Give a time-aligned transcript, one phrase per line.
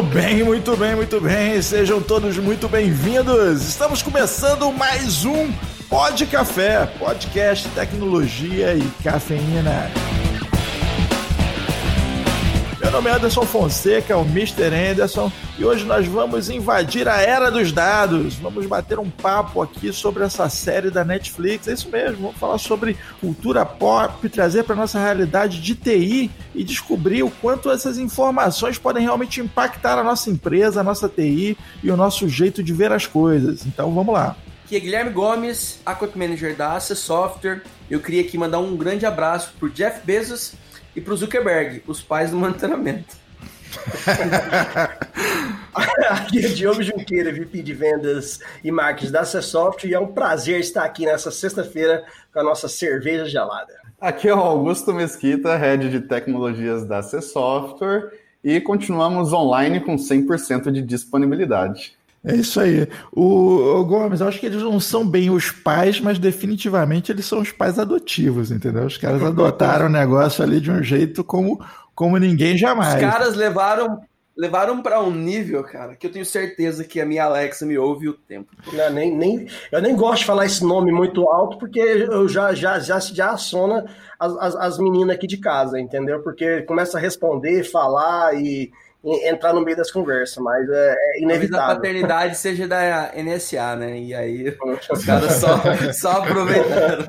[0.00, 1.60] Muito bem, muito bem, muito bem.
[1.60, 3.68] Sejam todos muito bem-vindos.
[3.68, 5.52] Estamos começando mais um
[5.90, 10.09] Pod Café, podcast tecnologia e cafeína.
[12.90, 14.64] Meu nome é Anderson Fonseca, o Mr.
[14.64, 18.34] Anderson, e hoje nós vamos invadir a era dos dados.
[18.34, 21.68] Vamos bater um papo aqui sobre essa série da Netflix.
[21.68, 26.64] É isso mesmo, vamos falar sobre cultura pop, trazer para nossa realidade de TI e
[26.64, 31.92] descobrir o quanto essas informações podem realmente impactar a nossa empresa, a nossa TI e
[31.92, 33.64] o nosso jeito de ver as coisas.
[33.66, 34.34] Então vamos lá.
[34.64, 37.62] Aqui é Guilherme Gomes, Account Manager da Access Software.
[37.88, 40.54] Eu queria aqui mandar um grande abraço para Jeff Bezos
[40.94, 43.16] e para o Zuckerberg, os pais do monitoramento.
[46.10, 50.60] aqui é Diogo Junqueira, VP de Vendas e Marketing da Software e é um prazer
[50.60, 53.72] estar aqui nessa sexta-feira com a nossa cerveja gelada.
[54.00, 58.10] Aqui é o Augusto Mesquita, Head de Tecnologias da Software
[58.42, 61.96] e continuamos online com 100% de disponibilidade.
[62.22, 62.86] É isso aí.
[63.12, 67.24] O, o, Gomes, eu acho que eles não são bem os pais, mas definitivamente eles
[67.24, 68.84] são os pais adotivos, entendeu?
[68.84, 72.94] Os caras adotaram o negócio ali de um jeito como, como ninguém jamais.
[72.94, 74.02] Os caras levaram
[74.36, 78.08] levaram para um nível, cara, que eu tenho certeza que a minha Alexa me ouve
[78.08, 78.50] o tempo.
[78.72, 82.54] Não, nem, nem, eu nem gosto de falar esse nome muito alto, porque eu já
[82.54, 83.84] já já, já assona
[84.18, 86.22] as, as, as meninas aqui de casa, entendeu?
[86.22, 88.70] Porque começa a responder, falar e
[89.04, 91.58] entrar no meio das conversas, mas é, é inevitável.
[91.58, 93.98] Talvez a paternidade seja da NSA, né?
[93.98, 94.56] E aí
[94.92, 95.58] os caras só,
[95.92, 97.04] só aproveitaram.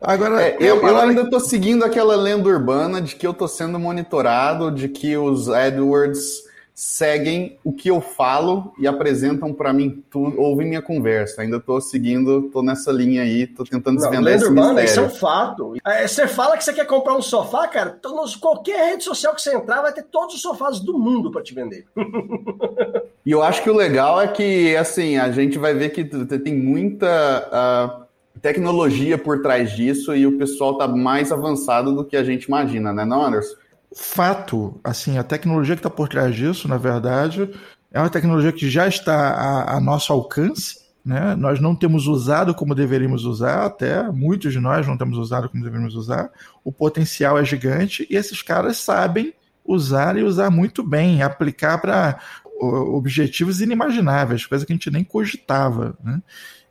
[0.00, 3.78] Agora, é, eu, eu, ainda estou seguindo aquela lenda urbana de que eu estou sendo
[3.78, 6.47] monitorado, de que os AdWords
[6.80, 11.42] seguem o que eu falo e apresentam para mim tudo, ouvem minha conversa.
[11.42, 14.88] Ainda estou seguindo, estou nessa linha aí, estou tentando desvendar esse urbana, mistério.
[14.88, 15.74] Isso é um fato.
[15.84, 19.42] É, você fala que você quer comprar um sofá, cara, então, qualquer rede social que
[19.42, 21.84] você entrar vai ter todos os sofás do mundo para te vender.
[23.26, 26.54] e eu acho que o legal é que, assim, a gente vai ver que tem
[26.54, 28.04] muita...
[28.04, 28.08] Uh,
[28.40, 32.92] tecnologia por trás disso e o pessoal está mais avançado do que a gente imagina,
[32.92, 33.56] né, não, Anderson?
[33.96, 37.50] Fato, assim, a tecnologia que está por trás disso, na verdade,
[37.90, 41.34] é uma tecnologia que já está a, a nosso alcance, né?
[41.34, 45.62] Nós não temos usado como deveríamos usar, até muitos de nós não temos usado como
[45.62, 46.30] deveríamos usar.
[46.62, 49.32] O potencial é gigante e esses caras sabem
[49.64, 52.18] usar e usar muito bem, aplicar para
[52.60, 56.20] objetivos inimagináveis, coisa que a gente nem cogitava, né?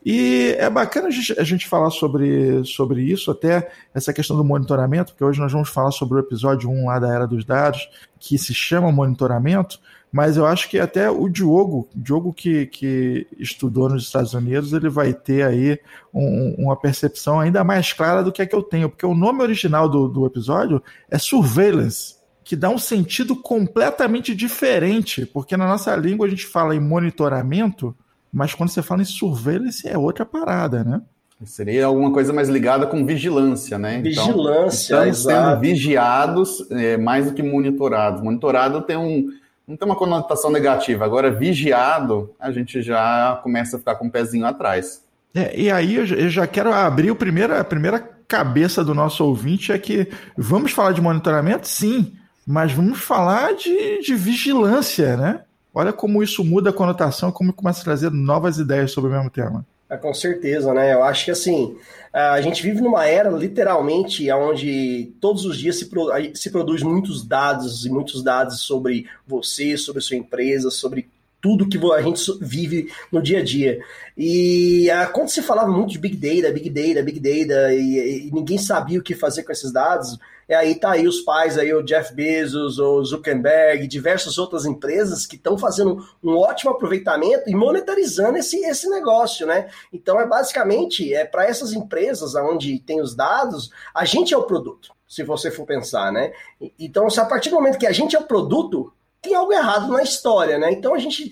[0.06, 5.24] E é bacana a gente, falar sobre, sobre isso, até essa questão do monitoramento, porque
[5.24, 8.54] hoje nós vamos falar sobre o episódio 1 lá da Era dos Dados, que se
[8.54, 9.80] chama monitoramento,
[10.12, 14.90] mas eu acho que até o Diogo, Diogo que, que estudou nos Estados Unidos, ele
[14.90, 15.80] vai ter aí
[16.14, 19.42] um, uma percepção ainda mais clara do que é que eu tenho, porque o nome
[19.42, 20.82] original do, do episódio
[21.12, 26.74] é Surveillance, que dá um sentido completamente diferente, porque na nossa língua a gente fala
[26.74, 27.94] em monitoramento,
[28.38, 31.02] mas quando você fala em surveillance é outra parada, né?
[31.44, 33.96] Seria alguma coisa mais ligada com vigilância, né?
[33.96, 35.50] Então, vigilância, então, estamos exato.
[35.50, 38.22] sendo vigiados é, mais do que monitorados.
[38.22, 39.28] Monitorado tem um,
[39.68, 41.04] não tem uma conotação negativa.
[41.04, 45.04] Agora, vigiado, a gente já começa a ficar com o um pezinho atrás.
[45.34, 49.72] É, e aí eu já quero abrir o primeiro, a primeira cabeça do nosso ouvinte
[49.72, 51.68] é que vamos falar de monitoramento?
[51.68, 52.14] Sim,
[52.46, 55.42] mas vamos falar de, de vigilância, né?
[55.78, 59.30] Olha como isso muda a conotação, como começa a trazer novas ideias sobre o mesmo
[59.30, 59.64] tema.
[59.88, 60.92] É, com certeza, né?
[60.92, 61.78] Eu acho que assim,
[62.12, 67.24] a gente vive numa era literalmente onde todos os dias se, pro, se produz muitos
[67.24, 71.08] dados e muitos dados sobre você, sobre sua empresa, sobre
[71.42, 73.80] tudo que a gente vive no dia a dia.
[74.18, 78.32] E ah, quando se falava muito de Big Data, Big Data, Big Data, e, e,
[78.32, 80.18] ninguém sabia o que fazer com esses dados,
[80.50, 85.26] e aí tá aí os pais, aí o Jeff Bezos, o Zuckerberg, diversas outras empresas
[85.26, 89.70] que estão fazendo um ótimo aproveitamento e monetarizando esse, esse negócio, né?
[89.92, 94.44] Então é basicamente é para essas empresas onde tem os dados, a gente é o
[94.44, 96.32] produto, se você for pensar, né?
[96.80, 98.92] Então, se a partir do momento que a gente é o produto,
[99.22, 100.72] tem algo errado na história, né?
[100.72, 101.32] Então a gente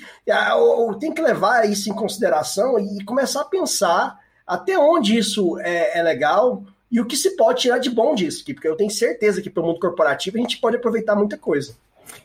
[1.00, 6.04] tem que levar isso em consideração e começar a pensar até onde isso é, é
[6.04, 9.50] legal e o que se pode tirar de bom disso, porque eu tenho certeza que
[9.50, 11.76] para o mundo corporativo a gente pode aproveitar muita coisa.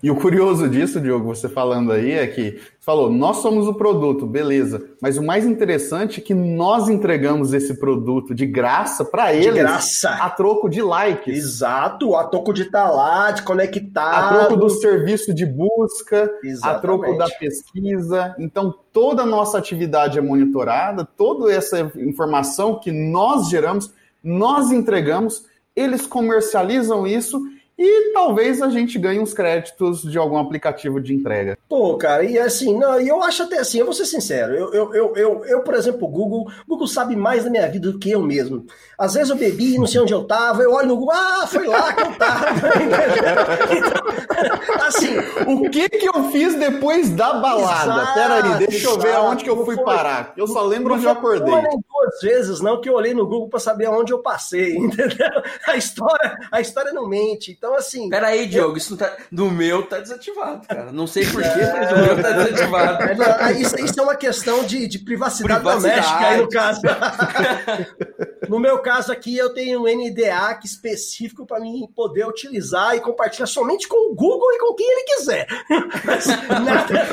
[0.03, 3.75] E o curioso disso, Diogo, você falando aí, é que você falou, nós somos o
[3.75, 4.82] produto, beleza.
[5.00, 9.53] Mas o mais interessante é que nós entregamos esse produto de graça para eles.
[9.53, 10.11] De graça.
[10.11, 11.37] A troco de likes.
[11.37, 14.11] Exato, a troco de estar tá lá, de conectar.
[14.11, 16.65] A troco do serviço de busca, Exatamente.
[16.65, 18.35] a troco da pesquisa.
[18.38, 23.93] Então, toda a nossa atividade é monitorada, toda essa informação que nós geramos,
[24.25, 25.44] nós entregamos,
[25.77, 27.41] eles comercializam isso
[27.82, 31.56] e talvez a gente ganhe uns créditos de algum aplicativo de entrega.
[31.67, 34.75] Pô, cara, e assim, não, e eu acho até assim, eu vou ser sincero, eu,
[34.75, 37.99] eu, eu, eu, eu por exemplo, o Google, Google sabe mais da minha vida do
[37.99, 38.67] que eu mesmo.
[38.99, 41.67] Às vezes eu bebi, não sei onde eu tava, eu olho no Google, ah, foi
[41.67, 42.47] lá que eu tava.
[43.75, 45.17] então, assim,
[45.47, 48.03] o que que eu fiz depois da balada?
[48.03, 50.32] Exato, Peraí, deixa exato, eu ver aonde que eu fui foi, parar.
[50.37, 51.50] Eu só lembro onde eu acordei.
[51.50, 55.43] Não duas vezes, não, que eu olhei no Google para saber aonde eu passei, entendeu?
[55.67, 57.53] A história, a história não mente.
[57.53, 58.08] Então, assim.
[58.08, 59.17] Peraí, Diogo, isso tá.
[59.31, 60.93] No meu tá desativado, cara.
[60.93, 61.72] Não sei porquê, é...
[61.72, 63.05] mas o meu tá desativado.
[63.05, 66.81] É, isso, isso, é uma questão de, de privacidade, privacidade doméstica aí no caso.
[68.49, 73.46] no meu caso aqui, eu tenho um NDA específico para mim poder utilizar e compartilhar
[73.46, 75.46] somente com o Google e com quem ele quiser.
[76.05, 77.11] Mas, nada...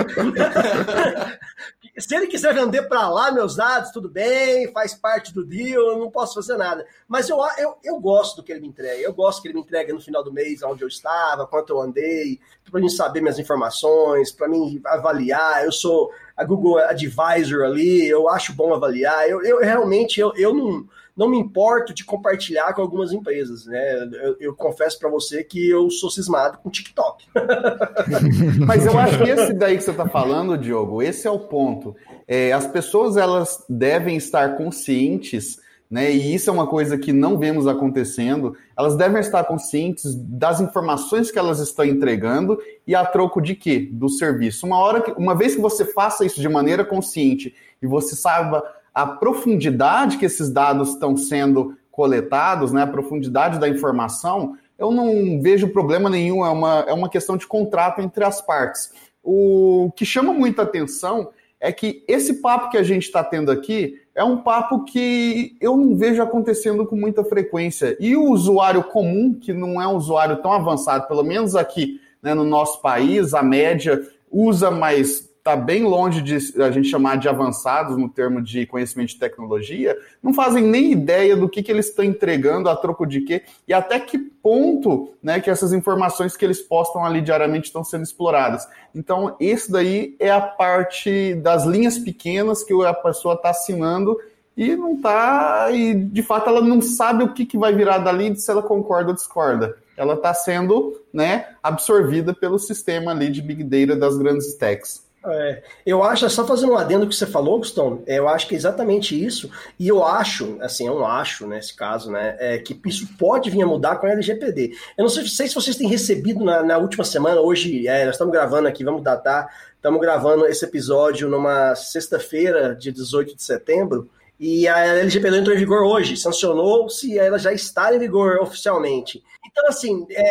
[1.99, 5.97] Se ele quiser vender para lá meus dados, tudo bem, faz parte do deal, eu
[5.97, 6.85] não posso fazer nada.
[7.07, 9.01] Mas eu, eu, eu gosto do que ele me entrega.
[9.01, 11.81] Eu gosto que ele me entregue no final do mês onde eu estava, quanto eu
[11.81, 12.39] andei,
[12.69, 15.65] para mim saber minhas informações, para mim avaliar.
[15.65, 19.27] Eu sou a Google Advisor ali, eu acho bom avaliar.
[19.27, 24.07] Eu, eu realmente eu, eu não não me importo de compartilhar com algumas empresas, né?
[24.21, 27.25] Eu, eu confesso para você que eu sou cismado com TikTok.
[28.65, 31.95] Mas eu acho que esse daí que você está falando, Diogo, esse é o ponto.
[32.27, 35.59] É, as pessoas elas devem estar conscientes
[35.89, 36.11] né?
[36.11, 38.57] E isso é uma coisa que não vemos acontecendo.
[38.77, 43.87] Elas devem estar conscientes das informações que elas estão entregando e a troco de quê?
[43.91, 44.65] Do serviço.
[44.65, 48.63] Uma hora que, uma vez que você faça isso de maneira consciente e você saiba
[48.97, 55.39] a profundidade que esses dados estão sendo coletados, né, a profundidade da informação, eu não
[55.39, 58.91] vejo problema nenhum, é uma, é uma questão de contrato entre as partes.
[59.21, 61.29] O que chama muita atenção
[61.59, 65.77] é que esse papo que a gente está tendo aqui é um papo que eu
[65.77, 67.95] não vejo acontecendo com muita frequência.
[67.99, 72.33] E o usuário comum, que não é um usuário tão avançado, pelo menos aqui né,
[72.33, 74.01] no nosso país, a média
[74.31, 79.09] usa mais está bem longe de a gente chamar de avançados no termo de conhecimento
[79.09, 83.21] de tecnologia, não fazem nem ideia do que, que eles estão entregando, a troco de
[83.21, 87.81] quê, e até que ponto né, que essas informações que eles postam ali diariamente estão
[87.81, 88.67] sendo exploradas.
[88.93, 94.17] Então, esse daí é a parte das linhas pequenas que a pessoa está assinando
[94.57, 98.35] e não está, e de fato ela não sabe o que, que vai virar dali
[98.35, 99.77] se ela concorda ou discorda.
[99.95, 105.06] Ela está sendo né, absorvida pelo sistema ali de Big Data das grandes techs.
[105.25, 108.55] É, eu acho, só fazendo um adendo que você falou, Gustavo, é, eu acho que
[108.55, 113.07] é exatamente isso, e eu acho, assim, eu acho nesse caso, né, é, que isso
[113.17, 114.73] pode vir a mudar com a LGPD.
[114.97, 118.15] Eu não sei, sei se vocês têm recebido na, na última semana, hoje, é, nós
[118.15, 124.09] estamos gravando aqui, vamos datar, estamos gravando esse episódio numa sexta-feira, dia 18 de setembro,
[124.39, 129.23] e a LGPD entrou em vigor hoje, sancionou-se ela já está em vigor oficialmente.
[129.45, 130.29] Então, assim, é,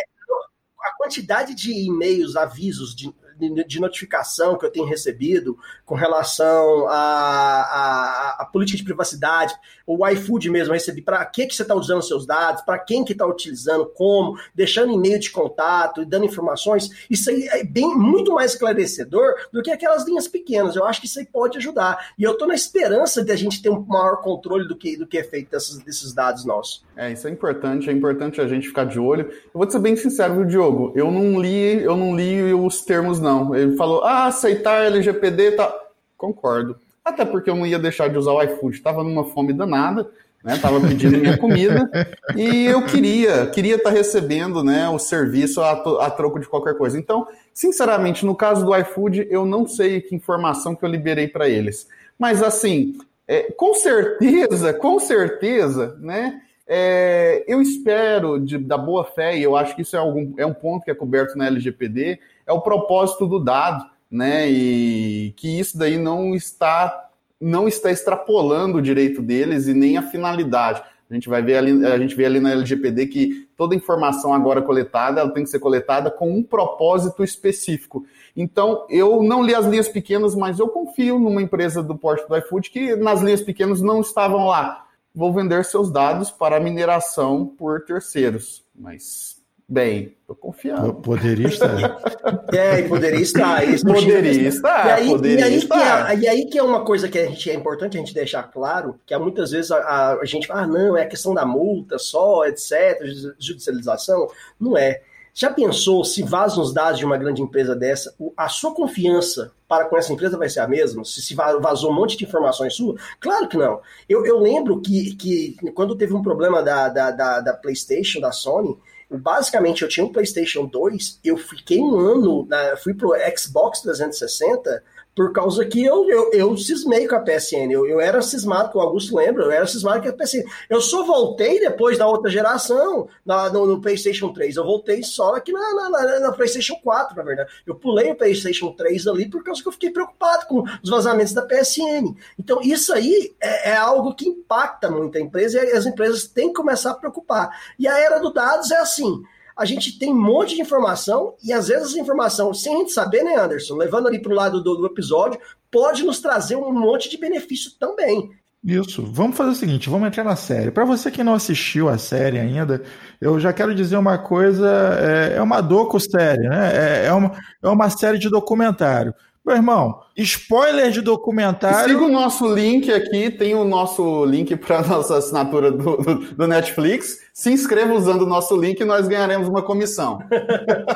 [0.81, 8.37] a quantidade de e-mails, avisos de de, notificação que eu tenho recebido com relação à,
[8.38, 9.55] a política de privacidade,
[9.87, 13.12] o iFood mesmo, recebi para que, que você está usando seus dados, para quem que
[13.12, 18.33] está utilizando, como, deixando e-mail de contato e dando informações, isso aí é bem muito
[18.33, 20.75] mais esclarecedor do que aquelas linhas pequenas.
[20.75, 22.12] Eu acho que isso aí pode ajudar.
[22.19, 25.07] E eu estou na esperança de a gente ter um maior controle do que, do
[25.07, 26.85] que é feito desses, desses dados nossos.
[26.97, 29.28] É, isso é importante, é importante a gente ficar de olho.
[29.31, 30.93] Eu vou te ser bem sincero, viu, Diogo?
[30.97, 33.54] Eu não li, eu não li os termos não.
[33.54, 35.75] Ele falou, ah, aceitar LGPD tá.
[36.16, 36.76] Concordo.
[37.04, 38.80] Até porque eu não ia deixar de usar o iFood.
[38.80, 40.09] Tava numa fome danada,
[40.42, 40.56] né?
[40.56, 41.90] Tava pedindo minha comida
[42.37, 45.73] e eu queria, queria estar tá recebendo, né, o serviço a,
[46.06, 46.99] a troco de qualquer coisa.
[46.99, 51.49] Então, sinceramente, no caso do iFood, eu não sei que informação que eu liberei para
[51.49, 51.88] eles.
[52.18, 56.40] Mas assim, é, com certeza, com certeza, né?
[56.68, 60.45] É, eu espero de, da boa fé, e eu acho que isso é, algum, é
[60.45, 64.49] um ponto que é coberto na LGPD, é o propósito do dado, né?
[64.49, 67.05] E que isso daí não está
[67.38, 70.83] não está extrapolando o direito deles e nem a finalidade.
[71.09, 74.61] A gente vai ver ali, a gente vê ali na LGPD que toda informação agora
[74.61, 78.05] coletada, ela tem que ser coletada com um propósito específico.
[78.35, 82.37] Então, eu não li as linhas pequenas, mas eu confio numa empresa do porte do
[82.37, 84.85] iFood que nas linhas pequenas não estavam lá.
[85.15, 88.65] Vou vender seus dados para mineração por terceiros.
[88.75, 89.36] Mas
[89.68, 90.94] Bem, tô confiando.
[90.94, 91.76] Poderia estar.
[92.52, 93.64] É, poderia estar.
[93.64, 94.87] Isso poderia estar.
[94.87, 96.06] E aí, poderia e aí estar.
[96.06, 98.14] Que é, e aí que é uma coisa que a gente, é importante a gente
[98.14, 101.35] deixar claro, que há muitas vezes a, a gente fala, ah, não, é a questão
[101.35, 103.00] da multa só, etc.,
[103.38, 104.28] judicialização.
[104.58, 105.02] Não é.
[105.35, 109.85] Já pensou se vazam os dados de uma grande empresa dessa, a sua confiança para
[109.85, 111.04] com essa empresa vai ser a mesma?
[111.04, 112.96] Se, se vazou um monte de informações sua?
[113.20, 113.80] Claro que não.
[114.08, 118.32] Eu, eu lembro que, que quando teve um problema da, da, da, da PlayStation, da
[118.32, 118.78] Sony,
[119.11, 124.83] basicamente eu tinha um PlayStation 2, eu fiquei um ano, na, fui pro Xbox 360
[125.16, 127.70] por causa que eu, eu, eu cismei com a PSN.
[127.70, 130.44] Eu, eu era cismado, que o Augusto lembra, eu era cismado com a PSN.
[130.68, 134.56] Eu só voltei depois da outra geração, na, no, no PlayStation 3.
[134.56, 137.50] Eu voltei só aqui na, na, na, na, PlayStation 4, na verdade.
[137.66, 141.32] Eu pulei o PlayStation 3 ali por causa que eu fiquei preocupado com os vazamentos
[141.32, 142.14] da PSN.
[142.38, 146.49] Então, isso aí é, é algo que impacta muito a empresa e as empresas têm
[146.49, 147.58] que começar a preocupar.
[147.78, 149.25] E a era do dados é assim
[149.57, 152.93] a gente tem um monte de informação e às vezes essa informação, sem a gente
[152.93, 156.73] saber, né, Anderson, levando ali para o lado do, do episódio, pode nos trazer um
[156.73, 158.31] monte de benefício também.
[158.67, 159.03] Isso.
[159.07, 160.73] Vamos fazer o seguinte, vamos entrar na série.
[160.73, 162.83] Para você que não assistiu a série ainda,
[163.21, 164.69] eu já quero dizer uma coisa,
[165.01, 166.73] é, é uma docu-série, né?
[166.75, 167.33] É, é, uma,
[167.63, 169.15] é uma série de documentário.
[169.47, 171.88] Meu irmão, spoiler de documentário.
[171.88, 176.47] Siga o nosso link aqui, tem o nosso link para nossa assinatura do, do, do,
[176.49, 177.21] Netflix.
[177.33, 180.19] Se inscreva usando o nosso link e nós ganharemos uma comissão.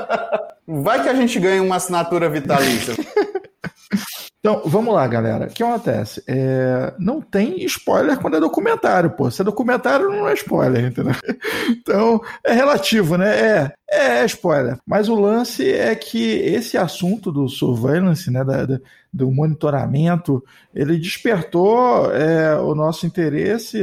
[0.67, 2.95] Vai que a gente ganha uma assinatura vitalícia.
[4.41, 5.47] Então, vamos lá, galera.
[5.47, 6.23] O que acontece?
[6.27, 9.31] É, não tem spoiler quando é documentário, pô.
[9.31, 11.15] Se é documentário, não é spoiler, entendeu?
[11.69, 13.29] Então, é relativo, né?
[13.39, 14.79] É, é, spoiler.
[14.87, 18.81] Mas o lance é que esse assunto do surveillance, né, da, da
[19.13, 20.43] do monitoramento,
[20.75, 23.83] ele despertou é, o nosso interesse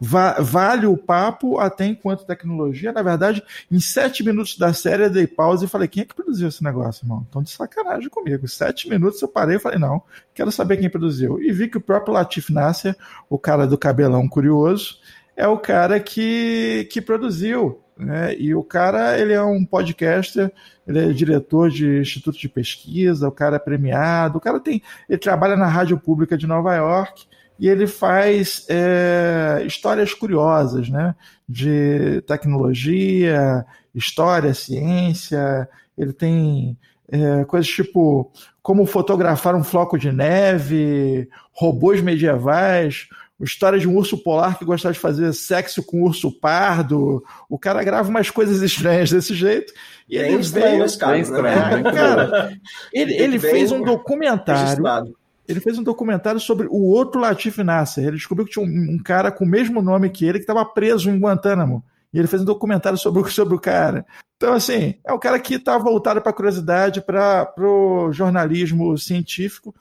[0.00, 2.92] Va vale o papo até enquanto tecnologia.
[2.92, 6.14] Na verdade, em sete minutos da série eu dei pausa e falei: quem é que
[6.14, 7.22] produziu esse negócio, irmão?
[7.22, 8.46] Estão de sacanagem comigo.
[8.46, 10.02] Sete minutos eu parei e falei: não,
[10.32, 11.42] quero saber quem produziu.
[11.42, 12.96] E vi que o próprio Latif Nasser,
[13.28, 14.98] o cara do cabelão curioso,
[15.36, 17.80] é o cara que, que produziu.
[17.96, 18.36] Né?
[18.38, 20.52] E o cara, ele é um podcaster,
[20.86, 25.18] ele é diretor de instituto de pesquisa, o cara é premiado, o cara tem, ele
[25.18, 27.26] trabalha na rádio pública de Nova York
[27.58, 31.14] e ele faz é, histórias curiosas, né?
[31.48, 35.68] De tecnologia, história, ciência.
[35.96, 36.78] Ele tem
[37.10, 38.30] é, coisas tipo
[38.62, 43.08] como fotografar um floco de neve, robôs medievais,
[43.40, 47.24] história de um urso polar que gostava de fazer sexo com um urso pardo.
[47.48, 49.72] O cara grava umas coisas estranhas desse jeito.
[50.08, 50.84] E ele veio.
[50.84, 51.82] Estranho, né?
[51.82, 52.56] cara,
[52.92, 54.62] ele, ele fez um documentário.
[54.62, 58.04] Registrado ele fez um documentário sobre o outro Latif Nasser.
[58.04, 60.64] Ele descobriu que tinha um, um cara com o mesmo nome que ele que estava
[60.64, 61.82] preso em Guantánamo.
[62.12, 64.06] E ele fez um documentário sobre, sobre o cara.
[64.36, 69.74] Então, assim, é um cara que está voltado para a curiosidade, para o jornalismo científico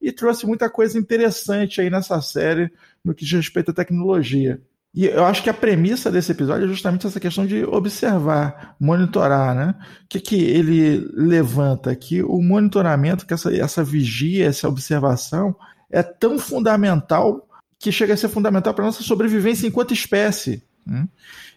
[0.00, 2.72] e trouxe muita coisa interessante aí nessa série
[3.04, 4.60] no que diz respeito à tecnologia.
[4.92, 9.54] E eu acho que a premissa desse episódio é justamente essa questão de observar, monitorar,
[9.54, 9.74] né?
[10.04, 12.22] O que, que ele levanta aqui?
[12.22, 15.54] O monitoramento, que essa, essa vigia, essa observação
[15.88, 17.46] é tão fundamental
[17.78, 20.62] que chega a ser fundamental para a nossa sobrevivência enquanto espécie.
[20.84, 21.08] Né?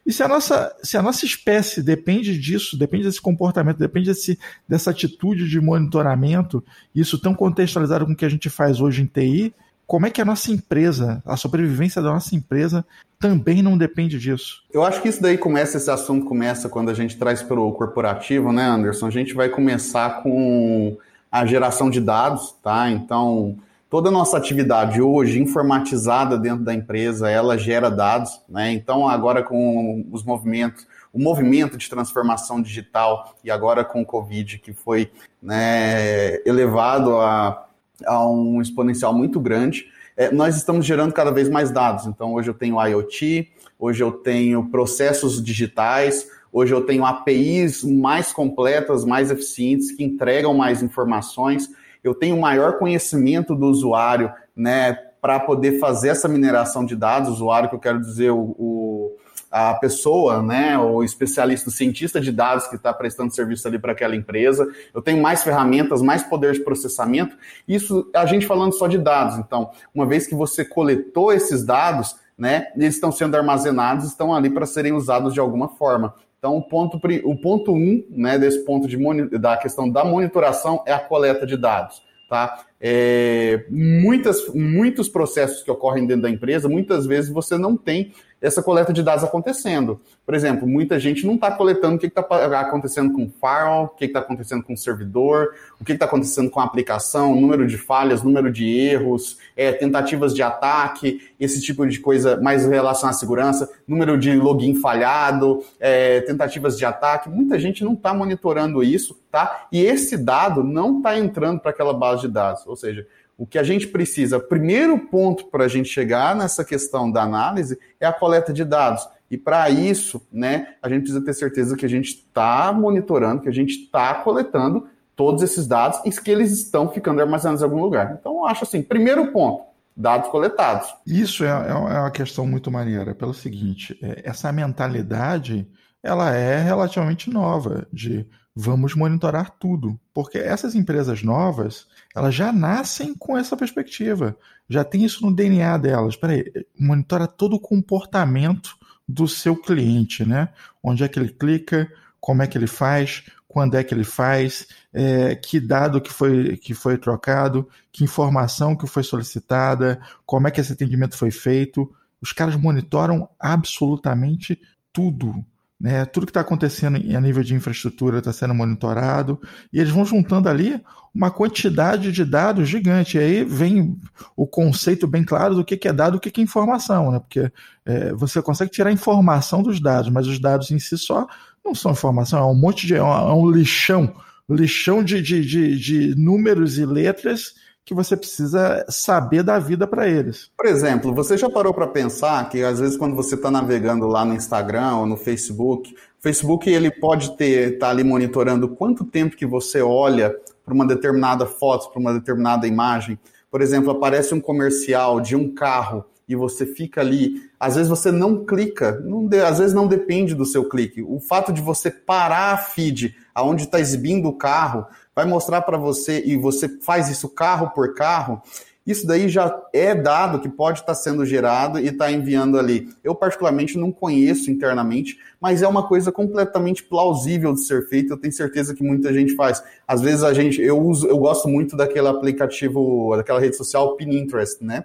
[0.06, 4.38] E se a, nossa, se a nossa espécie depende disso, depende desse comportamento, depende desse,
[4.68, 6.64] dessa atitude de monitoramento,
[6.94, 9.54] isso tão contextualizado com o que a gente faz hoje em TI,
[9.94, 12.84] como é que a nossa empresa, a sobrevivência da nossa empresa
[13.20, 14.64] também não depende disso.
[14.74, 17.72] Eu acho que isso daí começa, esse assunto começa quando a gente traz para o
[17.72, 19.06] corporativo, né, Anderson?
[19.06, 20.98] A gente vai começar com
[21.32, 22.90] a geração de dados, tá?
[22.90, 23.56] Então,
[23.88, 28.72] toda a nossa atividade hoje informatizada dentro da empresa, ela gera dados, né?
[28.74, 34.58] Então, agora com os movimentos, o movimento de transformação digital e agora com o Covid,
[34.58, 37.68] que foi né, elevado a
[38.06, 39.86] a um exponencial muito grande.
[40.16, 42.06] É, nós estamos gerando cada vez mais dados.
[42.06, 48.32] Então, hoje eu tenho IoT, hoje eu tenho processos digitais, hoje eu tenho APIs mais
[48.32, 51.70] completas, mais eficientes, que entregam mais informações.
[52.04, 57.30] Eu tenho maior conhecimento do usuário, né, para poder fazer essa mineração de dados.
[57.30, 59.16] O usuário, que eu quero dizer, o, o
[59.54, 63.92] a pessoa, né, o especialista, o cientista de dados que está prestando serviço ali para
[63.92, 64.68] aquela empresa.
[64.92, 67.38] Eu tenho mais ferramentas, mais poder de processamento.
[67.68, 69.38] Isso a gente falando só de dados.
[69.38, 74.50] Então, uma vez que você coletou esses dados, né, eles estão sendo armazenados, estão ali
[74.50, 76.16] para serem usados de alguma forma.
[76.40, 78.98] Então, o ponto, o ponto um, né, desse ponto de,
[79.38, 82.02] da questão da monitoração é a coleta de dados.
[82.28, 82.64] Tá?
[82.82, 88.12] É, muitas, muitos processos que ocorrem dentro da empresa, muitas vezes você não tem
[88.44, 90.02] essa coleta de dados acontecendo.
[90.26, 92.22] Por exemplo, muita gente não está coletando o que está
[92.60, 96.50] acontecendo com o firewall, o que está acontecendo com o servidor, o que está acontecendo
[96.50, 101.88] com a aplicação, número de falhas, número de erros, é, tentativas de ataque, esse tipo
[101.88, 107.30] de coisa mais em relação à segurança, número de login falhado, é, tentativas de ataque.
[107.30, 109.68] Muita gente não está monitorando isso, tá?
[109.72, 112.68] E esse dado não está entrando para aquela base de dados.
[112.68, 117.12] Ou seja, o que a gente precisa, primeiro ponto para a gente chegar nessa questão
[117.12, 119.08] da análise é a coleta de dados.
[119.30, 123.50] E para isso, né, a gente precisa ter certeza que a gente está monitorando, que
[123.50, 127.82] a gente está coletando todos esses dados e que eles estão ficando armazenados em algum
[127.82, 128.18] lugar.
[128.20, 129.64] Então, eu acho assim, primeiro ponto,
[129.96, 130.94] dados coletados.
[131.06, 135.68] Isso é, é, é uma questão muito maneira, pelo seguinte, é, essa mentalidade,
[136.02, 143.16] ela é relativamente nova, de vamos monitorar tudo, porque essas empresas novas, elas já nascem
[143.16, 144.38] com essa perspectiva,
[144.70, 146.14] já tem isso no DNA delas.
[146.14, 146.46] Espera aí,
[146.80, 148.76] monitora todo o comportamento
[149.08, 150.50] do seu cliente, né?
[150.82, 154.68] Onde é que ele clica, como é que ele faz, quando é que ele faz,
[154.92, 160.52] é, que dado que foi, que foi trocado, que informação que foi solicitada, como é
[160.52, 161.94] que esse atendimento foi feito.
[162.22, 164.60] Os caras monitoram absolutamente
[164.92, 165.46] tudo.
[165.84, 166.06] Né?
[166.06, 169.38] Tudo que está acontecendo a nível de infraestrutura está sendo monitorado,
[169.72, 170.82] e eles vão juntando ali
[171.14, 173.18] uma quantidade de dados gigante.
[173.18, 174.00] E aí vem
[174.34, 177.20] o conceito bem claro do que é dado o que é informação, né?
[177.20, 177.52] porque
[177.86, 181.28] é, você consegue tirar informação dos dados, mas os dados em si só
[181.66, 182.96] não são informação, é um monte de.
[182.96, 184.14] é um é lixão
[184.50, 187.54] lixão de, de, de, de números e letras
[187.86, 190.50] que você precisa saber da vida para eles.
[190.58, 194.24] Por exemplo, você já parou para pensar que às vezes quando você está navegando lá
[194.24, 199.36] no Instagram ou no Facebook, o Facebook ele pode ter tá ali monitorando quanto tempo
[199.36, 203.20] que você olha para uma determinada foto, para uma determinada imagem.
[203.52, 208.12] Por exemplo, aparece um comercial de um carro e você fica ali, às vezes você
[208.12, 211.02] não clica, não, às vezes não depende do seu clique.
[211.02, 215.78] O fato de você parar a feed aonde está exibindo o carro vai mostrar para
[215.78, 218.42] você e você faz isso carro por carro,
[218.86, 222.90] isso daí já é dado que pode estar tá sendo gerado e está enviando ali.
[223.02, 228.14] Eu, particularmente, não conheço internamente, mas é uma coisa completamente plausível de ser feita.
[228.14, 229.64] Eu tenho certeza que muita gente faz.
[229.88, 234.62] Às vezes a gente, eu uso, eu gosto muito daquele aplicativo, daquela rede social Pinterest,
[234.62, 234.84] né?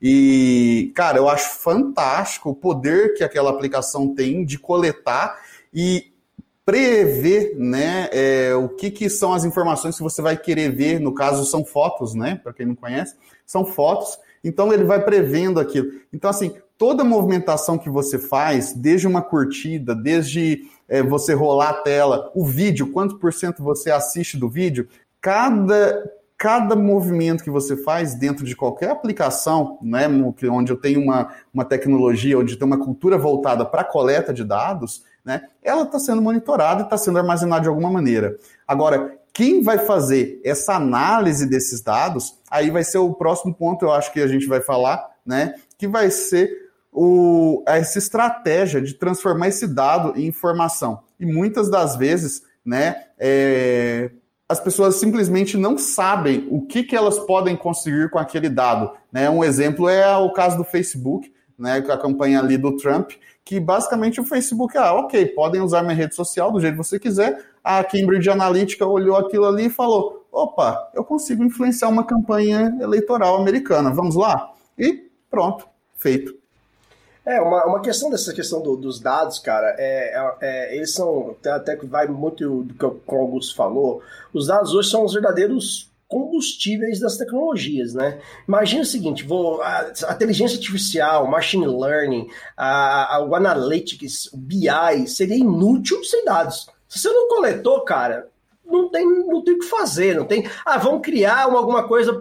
[0.00, 5.38] E, cara, eu acho fantástico o poder que aquela aplicação tem de coletar
[5.72, 6.12] e
[6.68, 11.14] prever né, é, o que, que são as informações que você vai querer ver, no
[11.14, 12.38] caso são fotos, né?
[12.44, 14.18] Para quem não conhece, são fotos.
[14.44, 15.92] Então ele vai prevendo aquilo.
[16.12, 21.82] Então, assim, toda movimentação que você faz, desde uma curtida, desde é, você rolar a
[21.82, 24.86] tela, o vídeo, quanto por cento você assiste do vídeo,
[25.22, 26.04] cada,
[26.36, 30.06] cada movimento que você faz dentro de qualquer aplicação, né,
[30.50, 35.02] onde eu tenho uma, uma tecnologia, onde tem uma cultura voltada para coleta de dados,
[35.28, 38.38] né, ela está sendo monitorada e está sendo armazenada de alguma maneira.
[38.66, 43.92] Agora, quem vai fazer essa análise desses dados, aí vai ser o próximo ponto, eu
[43.92, 46.50] acho que a gente vai falar, né, que vai ser
[46.90, 51.00] o, essa estratégia de transformar esse dado em informação.
[51.20, 54.10] E muitas das vezes, né, é,
[54.48, 58.92] as pessoas simplesmente não sabem o que, que elas podem conseguir com aquele dado.
[59.12, 59.28] Né?
[59.28, 63.10] Um exemplo é o caso do Facebook, né, com a campanha ali do Trump,
[63.48, 66.98] que basicamente o Facebook, ah, ok, podem usar minha rede social do jeito que você
[66.98, 67.46] quiser.
[67.64, 73.36] A Cambridge Analytica olhou aquilo ali e falou: opa, eu consigo influenciar uma campanha eleitoral
[73.36, 74.52] americana, vamos lá?
[74.78, 76.36] E pronto, feito.
[77.24, 81.34] É, uma, uma questão dessa questão do, dos dados, cara, é, é, é, eles são,
[81.46, 85.87] até que vai muito do que o Augusto falou, os dados hoje são os verdadeiros
[86.08, 88.18] combustíveis das tecnologias, né?
[88.48, 94.38] Imagina o seguinte, vou, a, a inteligência artificial, machine learning, a, a, o analytics, o
[94.38, 96.68] BI, seria inútil sem dados.
[96.88, 98.28] Se você não coletou, cara,
[98.68, 100.48] não tem, não tem o que fazer, não tem.
[100.64, 102.16] Ah, vamos criar uma, alguma coisa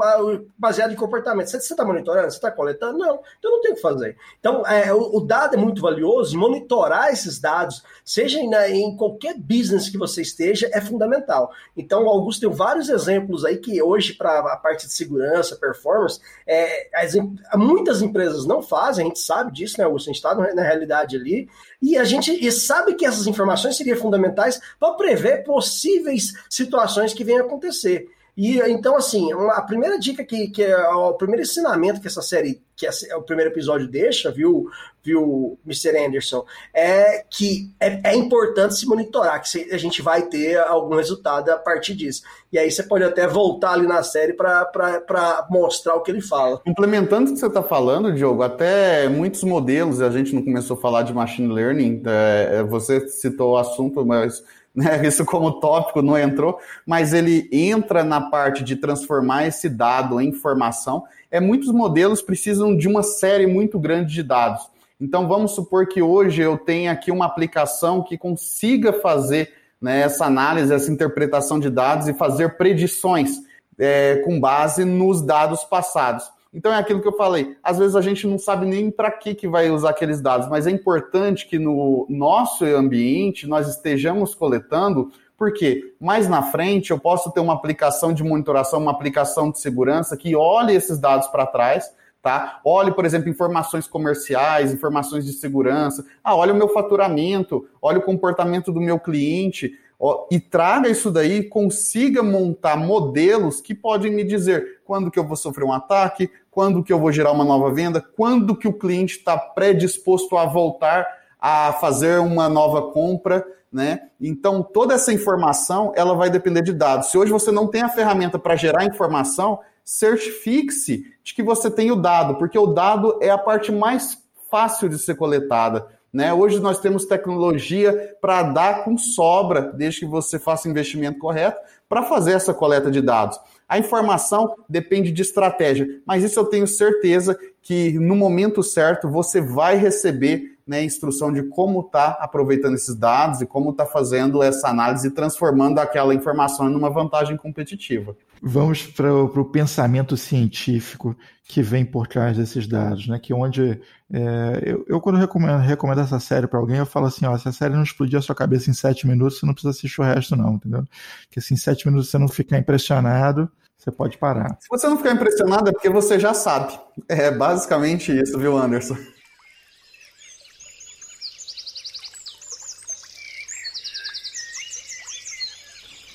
[0.58, 1.48] baseada em comportamento.
[1.48, 2.32] Você está monitorando?
[2.32, 2.98] Você está coletando?
[2.98, 4.16] Não, então não tem o que fazer.
[4.40, 8.96] Então, é, o, o, dado é muito valioso e monitorar esses dados, seja em, em,
[8.96, 11.52] qualquer business que você esteja, é fundamental.
[11.76, 16.20] Então, o Augusto tem vários exemplos aí que hoje, para a parte de segurança, performance,
[16.48, 17.14] é, as,
[17.56, 20.10] muitas empresas não fazem, a gente sabe disso, né, Augusto?
[20.10, 21.50] A gente está na realidade ali,
[21.82, 27.24] e a gente e sabe que essas informações seriam fundamentais para prever possíveis situações que
[27.24, 28.10] venham a acontecer.
[28.38, 32.22] E então, assim, uma, a primeira dica que, que é o primeiro ensinamento que essa
[32.22, 34.70] série, que é o primeiro episódio deixa, viu,
[35.04, 35.98] viu, Mr.
[36.06, 41.50] Anderson, é que é, é importante se monitorar, que a gente vai ter algum resultado
[41.50, 42.22] a partir disso.
[42.54, 46.62] E aí você pode até voltar ali na série para mostrar o que ele fala.
[46.64, 50.80] Implementando o que você está falando, Diogo, até muitos modelos, a gente não começou a
[50.80, 54.44] falar de machine learning, é, você citou o assunto, mas
[54.78, 55.02] né?
[55.08, 60.30] Isso como tópico não entrou, mas ele entra na parte de transformar esse dado em
[60.30, 61.04] informação.
[61.32, 64.70] É muitos modelos precisam de uma série muito grande de dados.
[65.02, 70.26] Então vamos supor que hoje eu tenha aqui uma aplicação que consiga fazer né, essa
[70.26, 73.42] análise, essa interpretação de dados e fazer predições
[73.78, 76.37] é, com base nos dados passados.
[76.54, 77.56] Então é aquilo que eu falei.
[77.62, 80.68] Às vezes a gente não sabe nem para que, que vai usar aqueles dados, mas
[80.68, 87.32] é importante que no nosso ambiente nós estejamos coletando, porque mais na frente eu posso
[87.32, 91.96] ter uma aplicação de monitoração, uma aplicação de segurança que olhe esses dados para trás.
[92.20, 92.60] Tá?
[92.66, 96.04] Olhe, por exemplo, informações comerciais, informações de segurança.
[96.22, 101.12] Ah, olha o meu faturamento, olha o comportamento do meu cliente ó, e traga isso
[101.12, 106.30] daí, consiga montar modelos que podem me dizer quando que eu vou sofrer um ataque,
[106.52, 110.46] quando que eu vou gerar uma nova venda, quando que o cliente está predisposto a
[110.46, 111.06] voltar
[111.40, 114.10] a fazer uma nova compra, né?
[114.20, 117.12] Então toda essa informação ela vai depender de dados.
[117.12, 121.92] Se hoje você não tem a ferramenta para gerar informação, certifique-se de que você tem
[121.92, 124.18] o dado, porque o dado é a parte mais
[124.50, 125.88] fácil de ser coletada.
[126.12, 126.34] Né?
[126.34, 131.60] Hoje nós temos tecnologia para dar com sobra, desde que você faça o investimento correto,
[131.88, 133.40] para fazer essa coleta de dados.
[133.68, 139.42] A informação depende de estratégia, mas isso eu tenho certeza que no momento certo você
[139.42, 144.68] vai receber né, instrução de como está aproveitando esses dados e como está fazendo essa
[144.68, 148.16] análise e transformando aquela informação numa vantagem competitiva.
[148.42, 153.18] Vamos para o pensamento científico que vem por trás desses dados, né?
[153.20, 157.26] Que onde é, eu, eu, quando recomendo, recomendo essa série para alguém, eu falo assim,
[157.26, 159.72] ó, se a série não explodir a sua cabeça em sete minutos, você não precisa
[159.72, 160.84] assistir o resto, não, entendeu?
[161.32, 164.58] Que assim, em sete minutos você não ficar impressionado, você pode parar.
[164.60, 166.78] Se você não ficar impressionado, é porque você já sabe.
[167.08, 168.98] É basicamente isso, viu, Anderson?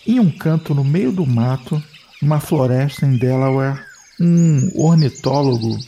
[0.07, 1.83] Em um canto no meio do mato,
[2.21, 3.81] numa floresta em Delaware,
[4.21, 5.79] um ornitólogo,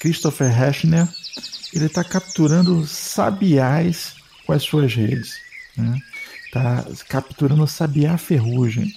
[0.00, 1.08] Christopher Heschner,
[1.72, 4.14] ele está capturando sabiás
[4.46, 5.34] com as suas redes.
[5.70, 6.00] Está né?
[6.52, 8.92] Tá capturando sabiá ferrugem.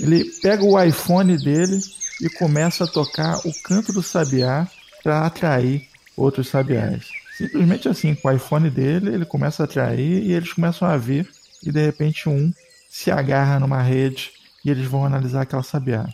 [0.00, 1.80] Ele pega o iPhone dele
[2.20, 4.66] e começa a tocar o canto do sabiá
[5.02, 7.06] para atrair outros sabiás.
[7.36, 11.28] Simplesmente assim, com o iPhone dele, ele começa a atrair e eles começam a vir
[11.62, 12.52] e de repente um
[12.98, 14.32] se agarra numa rede
[14.64, 16.08] e eles vão analisar aquela sabiá.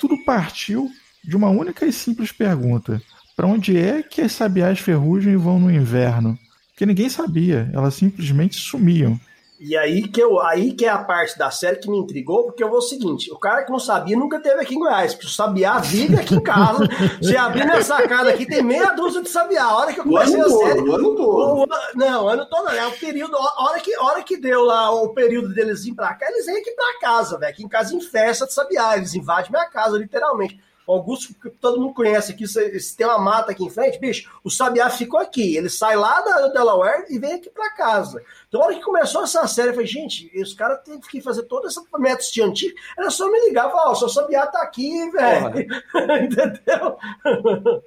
[0.00, 0.90] Tudo partiu
[1.22, 3.00] de uma única e simples pergunta:
[3.36, 6.36] para onde é que as sabiás ferrugem vão no inverno?
[6.70, 9.18] Porque ninguém sabia, elas simplesmente sumiam.
[9.58, 12.62] E aí que, eu, aí que é a parte da série que me intrigou, porque
[12.62, 15.26] eu vou o seguinte: o cara que não sabia nunca teve aqui em Goiás, porque
[15.26, 16.86] o sabiá vive aqui em casa.
[17.22, 19.64] Se abrir minha sacada aqui, tem meia dúzia de sabiá.
[19.64, 20.80] A hora que eu comecei a série.
[20.80, 21.62] O ano todo.
[21.62, 23.34] O, não, ano todo, é o período.
[23.36, 26.44] A hora que, a hora que deu lá o período deles vir pra cá, eles
[26.44, 27.50] vêm aqui pra casa, velho.
[27.50, 28.96] Aqui em casa em festa de sabiá.
[28.96, 30.60] Eles invadem minha casa, literalmente.
[30.86, 34.50] Augusto, que todo mundo conhece aqui, se, tem uma mata aqui em frente, bicho, o
[34.50, 35.56] sabiá ficou aqui.
[35.56, 38.22] Ele sai lá da Delaware e vem aqui para casa.
[38.48, 41.42] Então, a hora que começou essa série, eu falei, gente, os caras têm que fazer
[41.44, 42.80] toda essa método científico.
[42.96, 45.58] Era só me ligar e falar, ó, oh, seu sabiá tá aqui, velho.
[46.24, 46.96] Entendeu?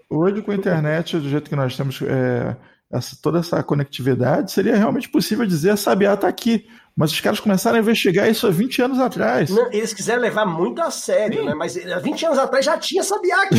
[0.09, 2.55] Hoje, com a internet, do jeito que nós temos é,
[2.91, 6.67] essa, toda essa conectividade, seria realmente possível dizer a sabiá tá aqui.
[6.99, 9.49] Mas os caras começaram a investigar isso há 20 anos atrás.
[9.49, 11.45] Não, eles quiseram levar muito a sério, Sim.
[11.45, 11.53] né?
[11.53, 13.55] Mas há 20 anos atrás já tinha sabiá aqui.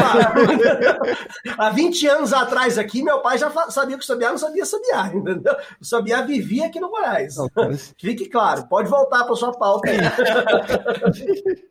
[1.58, 5.08] há 20 anos atrás aqui, meu pai já sabia que o sabiá não sabia sabiá,
[5.08, 5.54] entendeu?
[5.78, 7.36] O sabiá vivia aqui no Goiás.
[7.36, 7.92] Não, parece...
[8.00, 9.98] Fique claro, pode voltar para sua pauta aí.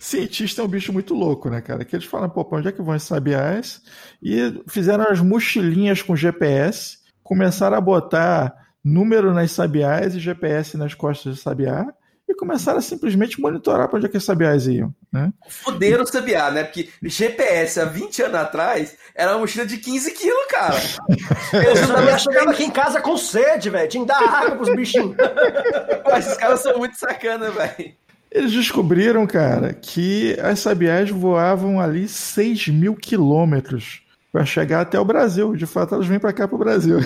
[0.00, 1.84] Cientista é um bicho muito louco, né, cara?
[1.84, 3.80] Que eles falam, pô, pra onde é que vão esses sabiás?
[4.20, 10.94] E fizeram as mochilinhas com GPS, começaram a botar número nas sabiás e GPS nas
[10.94, 11.86] costas do sabiá
[12.28, 14.94] e começaram a simplesmente monitorar para onde é que as sabiás iam.
[15.12, 15.32] Né?
[15.48, 16.64] Fuderam o sabiá, né?
[16.64, 20.76] Porque GPS há 20 anos atrás era uma mochila de 15 quilos, cara.
[21.66, 23.88] Eu sabiá chegava aqui em casa com sede, velho.
[23.88, 25.16] Tinha que dar água pros bichinhos.
[26.04, 27.94] Mas esses caras são muito sacana, velho.
[28.30, 34.03] Eles descobriram, cara, que as sabiás voavam ali 6 mil quilômetros
[34.34, 35.54] para chegar até o Brasil.
[35.54, 36.98] De fato, elas vêm para cá pro Brasil.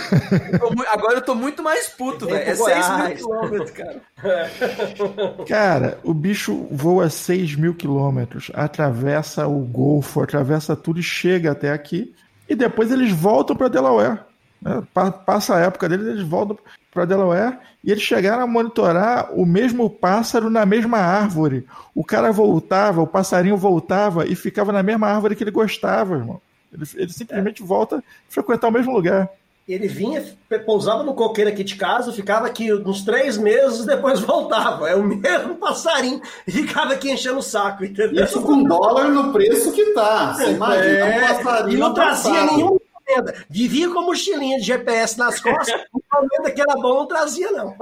[0.91, 2.39] agora eu tô muito mais puto, velho.
[2.39, 4.01] É 6 mil quilômetros, cara.
[5.47, 11.71] Cara, o bicho voa 6 mil quilômetros, atravessa o Golfo, atravessa tudo e chega até
[11.71, 12.15] aqui.
[12.49, 14.21] E depois eles voltam para Delaware.
[14.63, 14.83] Né?
[15.27, 16.57] Passa a época deles, eles voltam
[16.91, 21.67] para Delaware e eles chegaram a monitorar o mesmo pássaro na mesma árvore.
[21.95, 26.41] O cara voltava, o passarinho voltava e ficava na mesma árvore que ele gostava, irmão.
[26.73, 27.67] Ele, ele simplesmente é.
[27.67, 29.31] volta a frequentar o mesmo lugar.
[29.69, 30.25] Ele vinha,
[30.65, 34.89] pousava no coqueiro aqui de casa, ficava aqui uns três meses, depois voltava.
[34.89, 38.25] É o mesmo passarinho, ficava aqui enchendo o saco, entendeu?
[38.25, 40.33] Isso com dólar no preço que tá.
[40.33, 41.77] Você imagina é, um passarinho.
[41.77, 43.45] E não trazia nenhuma encomenda.
[43.51, 47.77] Vivia com mochilinha de GPS nas costas, encomenda que era bom não trazia, não.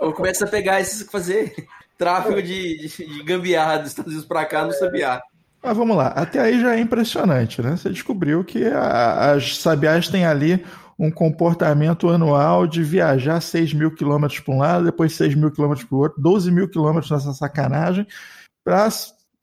[0.00, 1.54] Ou começa a pegar esses fazer
[1.96, 5.20] tráfego de, de, de gambiarra dos Estados Unidos pra cá, não sabia.
[5.62, 7.76] Mas vamos lá, até aí já é impressionante, né?
[7.76, 10.64] Você descobriu que a, as sabiás têm ali
[10.98, 15.86] um comportamento anual de viajar 6 mil quilômetros para um lado, depois 6 mil quilômetros
[15.86, 18.06] para o outro, 12 mil quilômetros nessa sacanagem,
[18.64, 18.88] para,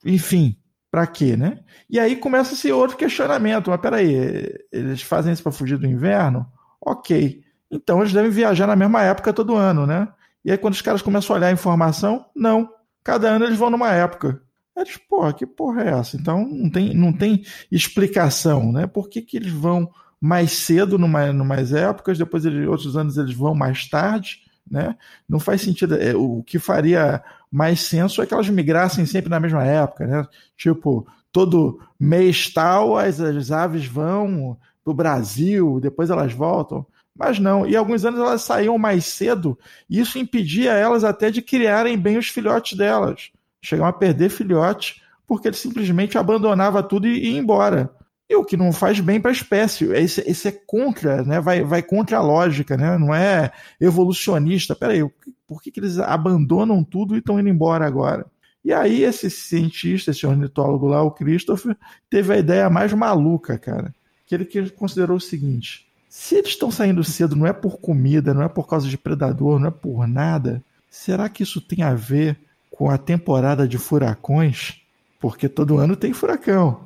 [0.04, 0.56] enfim,
[0.90, 1.60] para quê, né?
[1.88, 6.46] E aí começa esse outro questionamento, mas peraí, eles fazem isso para fugir do inverno?
[6.80, 10.08] Ok, então eles devem viajar na mesma época todo ano, né?
[10.44, 12.68] E aí quando os caras começam a olhar a informação, não,
[13.02, 14.42] cada ano eles vão numa época.
[14.76, 16.16] Eles, porra, que porra é essa?
[16.16, 18.86] Então não tem, não tem explicação, né?
[18.86, 23.34] Por que, que eles vão mais cedo numa, numas épocas, depois eles, outros anos eles
[23.34, 24.96] vão mais tarde, né?
[25.28, 25.94] Não faz sentido.
[25.94, 30.26] É, o que faria mais senso é que elas migrassem sempre na mesma época, né?
[30.56, 36.84] Tipo, todo mês tal as, as aves vão para o Brasil, depois elas voltam.
[37.18, 39.58] Mas não, e alguns anos elas saíam mais cedo,
[39.88, 43.30] e isso impedia elas até de criarem bem os filhotes delas
[43.66, 47.90] chegavam a perder filhote porque ele simplesmente abandonava tudo e ia embora.
[48.28, 49.84] E o que não faz bem para a espécie.
[49.92, 51.40] Esse, esse, é contra, né?
[51.40, 52.96] vai, vai contra a lógica, né?
[52.98, 54.74] não é evolucionista.
[54.74, 55.00] Peraí,
[55.46, 58.26] por que, que eles abandonam tudo e estão indo embora agora?
[58.64, 61.76] E aí esse cientista, esse ornitólogo lá, o Christopher,
[62.10, 63.94] teve a ideia mais maluca, cara.
[64.26, 68.42] Que ele considerou o seguinte: se eles estão saindo cedo não é por comida, não
[68.42, 72.36] é por causa de predador, não é por nada, será que isso tem a ver
[72.76, 74.82] com a temporada de furacões,
[75.18, 76.80] porque todo ano tem furacão.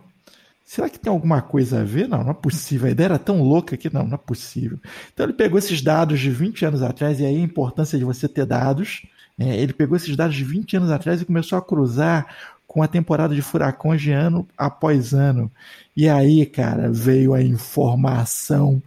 [0.65, 2.07] Será que tem alguma coisa a ver?
[2.07, 2.87] Não, não é possível.
[2.87, 4.79] A ideia era tão louca que não, não é possível.
[5.13, 8.29] Então ele pegou esses dados de 20 anos atrás, e aí a importância de você
[8.29, 9.05] ter dados.
[9.37, 12.27] É, ele pegou esses dados de 20 anos atrás e começou a cruzar
[12.69, 15.51] com a temporada de furacões de ano após ano.
[15.97, 18.81] E aí, cara, veio a informação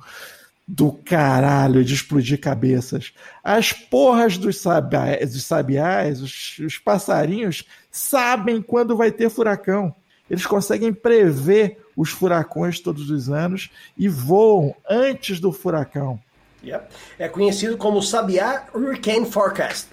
[0.67, 3.13] do caralho de explodir cabeças.
[3.43, 9.93] As porras dos sabiás, dos sabiás os, os passarinhos, sabem quando vai ter furacão.
[10.29, 16.19] Eles conseguem prever os furacões todos os anos e voam antes do furacão.
[16.63, 16.87] Yep.
[17.19, 19.89] É conhecido como Sabiá Hurricane Forecast.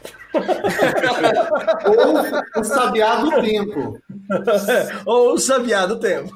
[1.87, 3.99] Ou o sabiá do tempo.
[5.07, 6.33] Ou o sabiá do tempo.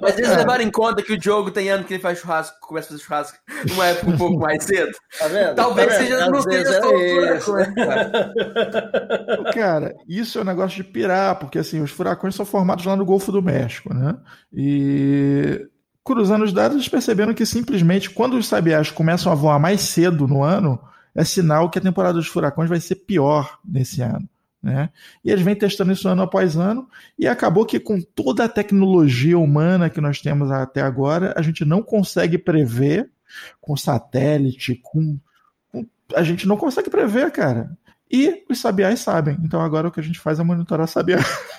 [0.00, 2.88] Mas eles levaram em conta que o Diogo tem ano que ele faz churrasco, começa
[2.88, 4.92] a fazer churrasco numa época um pouco mais cedo.
[5.18, 5.54] Tá vendo?
[5.54, 8.32] Talvez tá seja, não seja é furacões, cara.
[9.54, 13.04] Cara, isso é um negócio de pirar, porque assim, os furacões são formados lá no
[13.04, 14.16] Golfo do México, né?
[14.52, 15.66] E
[16.04, 20.26] cruzando os dados, eles perceberam que simplesmente quando os sabiás começam a voar mais cedo
[20.26, 20.80] no ano,
[21.18, 24.28] é sinal que a temporada dos furacões vai ser pior nesse ano.
[24.62, 24.88] Né?
[25.24, 29.36] E eles vêm testando isso ano após ano, e acabou que com toda a tecnologia
[29.36, 33.10] humana que nós temos até agora, a gente não consegue prever
[33.60, 35.18] com satélite, com,
[35.72, 37.76] com a gente não consegue prever, cara.
[38.08, 39.36] E os sabiás sabem.
[39.42, 41.18] Então agora o que a gente faz é monitorar sabiá.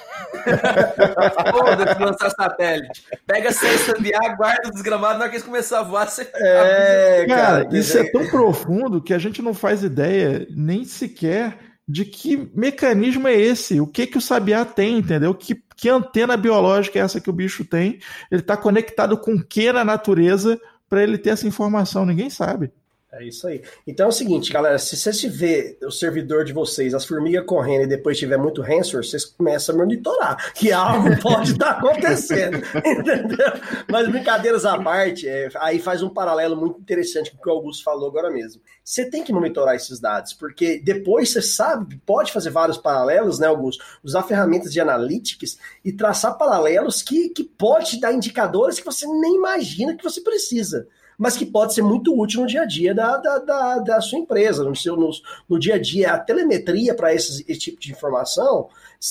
[1.52, 3.04] Foda-se lançar satélite.
[3.26, 6.30] Pega seis sabiá, guarda o desgramado, na hora que eles começarem a voar, você.
[6.34, 11.58] É, cara, cara isso é tão profundo que a gente não faz ideia nem sequer
[11.88, 15.34] de que mecanismo é esse, o que que o sabiá tem, entendeu?
[15.34, 18.00] Que, que antena biológica é essa que o bicho tem?
[18.30, 22.06] Ele está conectado com o que na natureza para ele ter essa informação?
[22.06, 22.72] Ninguém sabe.
[23.12, 23.64] É isso aí.
[23.88, 27.44] Então é o seguinte, galera, se você se vê o servidor de vocês, as formigas
[27.44, 31.80] correndo e depois tiver muito ransomware, vocês começam a monitorar que algo pode estar tá
[31.80, 33.52] acontecendo, entendeu?
[33.90, 37.52] Mas brincadeiras à parte, é, aí faz um paralelo muito interessante com o que o
[37.52, 38.62] Augusto falou agora mesmo.
[38.84, 43.48] Você tem que monitorar esses dados, porque depois você sabe, pode fazer vários paralelos, né,
[43.48, 43.84] Augusto?
[44.04, 49.08] Usar ferramentas de analytics e traçar paralelos que, que pode te dar indicadores que você
[49.08, 50.88] nem imagina que você precisa
[51.20, 54.18] mas que pode ser muito útil no dia a dia da, da, da, da sua
[54.18, 55.12] empresa, no, seu, no,
[55.50, 56.14] no dia a dia.
[56.14, 58.70] A telemetria para esse, esse tipo de informação,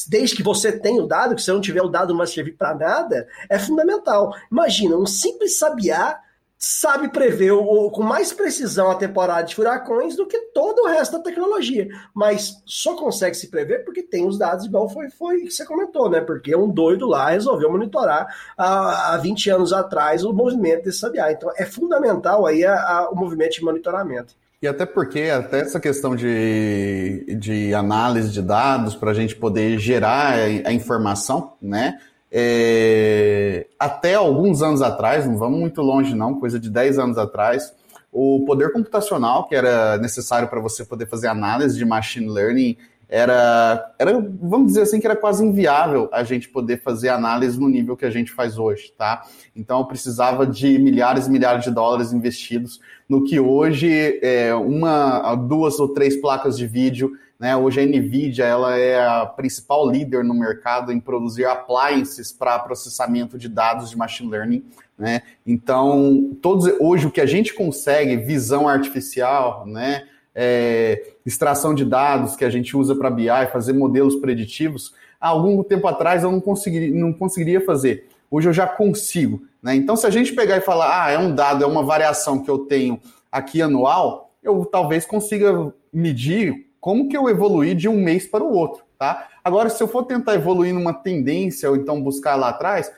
[0.09, 2.53] desde que você tenha o dado, que se não tiver o dado não vai servir
[2.53, 4.35] para nada, é fundamental.
[4.51, 6.19] Imagina, um simples sabiá
[6.59, 11.17] sabe prever o, com mais precisão a temporada de furacões do que todo o resto
[11.17, 11.89] da tecnologia.
[12.13, 16.11] Mas só consegue se prever porque tem os dados, igual foi, foi que você comentou,
[16.11, 16.21] né?
[16.21, 21.31] Porque um doido lá resolveu monitorar há, há 20 anos atrás o movimento desse sabiá.
[21.31, 24.35] Então é fundamental aí a, a, o movimento de monitoramento.
[24.61, 29.79] E até porque, até essa questão de, de análise de dados para a gente poder
[29.79, 32.01] gerar a informação, né?
[32.31, 37.75] É, até alguns anos atrás, não vamos muito longe não, coisa de 10 anos atrás,
[38.13, 42.77] o poder computacional que era necessário para você poder fazer análise de machine learning
[43.09, 47.67] era, era, vamos dizer assim, que era quase inviável a gente poder fazer análise no
[47.67, 49.25] nível que a gente faz hoje, tá?
[49.57, 55.81] Então precisava de milhares e milhares de dólares investidos no que hoje é uma, duas
[55.81, 57.57] ou três placas de vídeo né?
[57.57, 63.39] Hoje a NVIDIA ela é a principal líder no mercado em produzir appliances para processamento
[63.39, 64.65] de dados de machine learning.
[64.99, 65.23] Né?
[65.47, 70.07] Então, todos, hoje o que a gente consegue, visão artificial, né?
[70.41, 75.65] É, extração de dados que a gente usa para BI, fazer modelos preditivos, há algum
[75.65, 78.07] tempo atrás eu não conseguiria, não conseguiria fazer.
[78.31, 79.43] Hoje eu já consigo.
[79.61, 79.75] Né?
[79.75, 82.49] Então, se a gente pegar e falar, ah, é um dado, é uma variação que
[82.49, 83.01] eu tenho
[83.33, 88.53] aqui anual, eu talvez consiga medir como que eu evoluí de um mês para o
[88.53, 89.29] outro, tá?
[89.43, 92.91] Agora, se eu for tentar evoluir numa tendência ou então buscar lá atrás,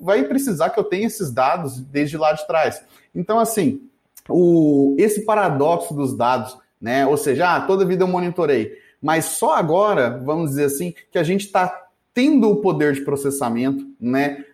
[0.00, 2.82] vai precisar que eu tenha esses dados desde lá de trás.
[3.14, 3.82] Então, assim,
[4.28, 7.06] o, esse paradoxo dos dados, né?
[7.06, 11.22] Ou seja, ah, toda vida eu monitorei, mas só agora, vamos dizer assim, que a
[11.22, 14.44] gente está tendo o poder de processamento, né?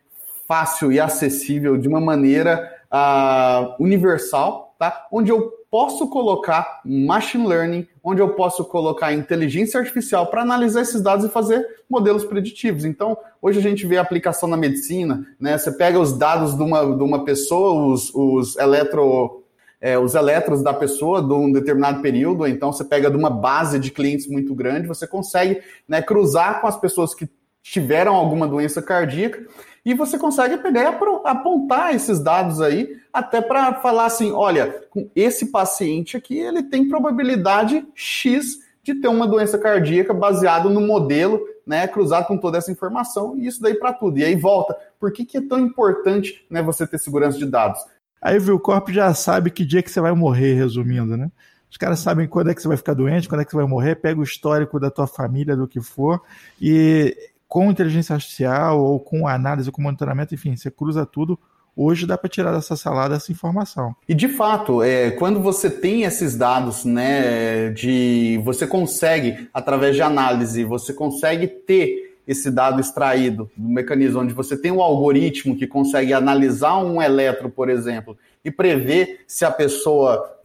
[0.46, 5.06] Fácil e acessível de uma maneira uh, universal, tá?
[5.10, 11.02] Onde eu posso colocar machine learning, onde eu posso colocar inteligência artificial para analisar esses
[11.02, 12.84] dados e fazer modelos preditivos.
[12.84, 15.58] Então, hoje a gente vê a aplicação na medicina, né?
[15.58, 19.42] Você pega os dados de uma, de uma pessoa, os, os eletro
[19.80, 23.76] é, os elétrons da pessoa de um determinado período, então você pega de uma base
[23.80, 27.28] de clientes muito grande, você consegue né, cruzar com as pessoas que
[27.64, 29.44] tiveram alguma doença cardíaca
[29.84, 34.82] e você consegue pegar e apontar esses dados aí, até para falar assim: olha,
[35.14, 41.40] esse paciente aqui ele tem probabilidade X de ter uma doença cardíaca baseado no modelo,
[41.66, 44.18] né, cruzado com toda essa informação, e isso daí para tudo.
[44.18, 47.80] E aí volta, por que, que é tão importante né, você ter segurança de dados?
[48.20, 51.30] Aí o corpo já sabe que dia que você vai morrer, resumindo, né?
[51.70, 53.66] Os caras sabem quando é que você vai ficar doente, quando é que você vai
[53.66, 56.22] morrer, pega o histórico da tua família, do que for,
[56.60, 57.16] e
[57.54, 61.38] com inteligência artificial ou com análise, com monitoramento, enfim, você cruza tudo.
[61.76, 63.94] Hoje dá para tirar dessa salada essa informação.
[64.08, 70.02] E de fato, é, quando você tem esses dados, né, de você consegue através de
[70.02, 75.68] análise, você consegue ter esse dado extraído do mecanismo onde você tem um algoritmo que
[75.68, 80.38] consegue analisar um eletro, por exemplo, e prever se a pessoa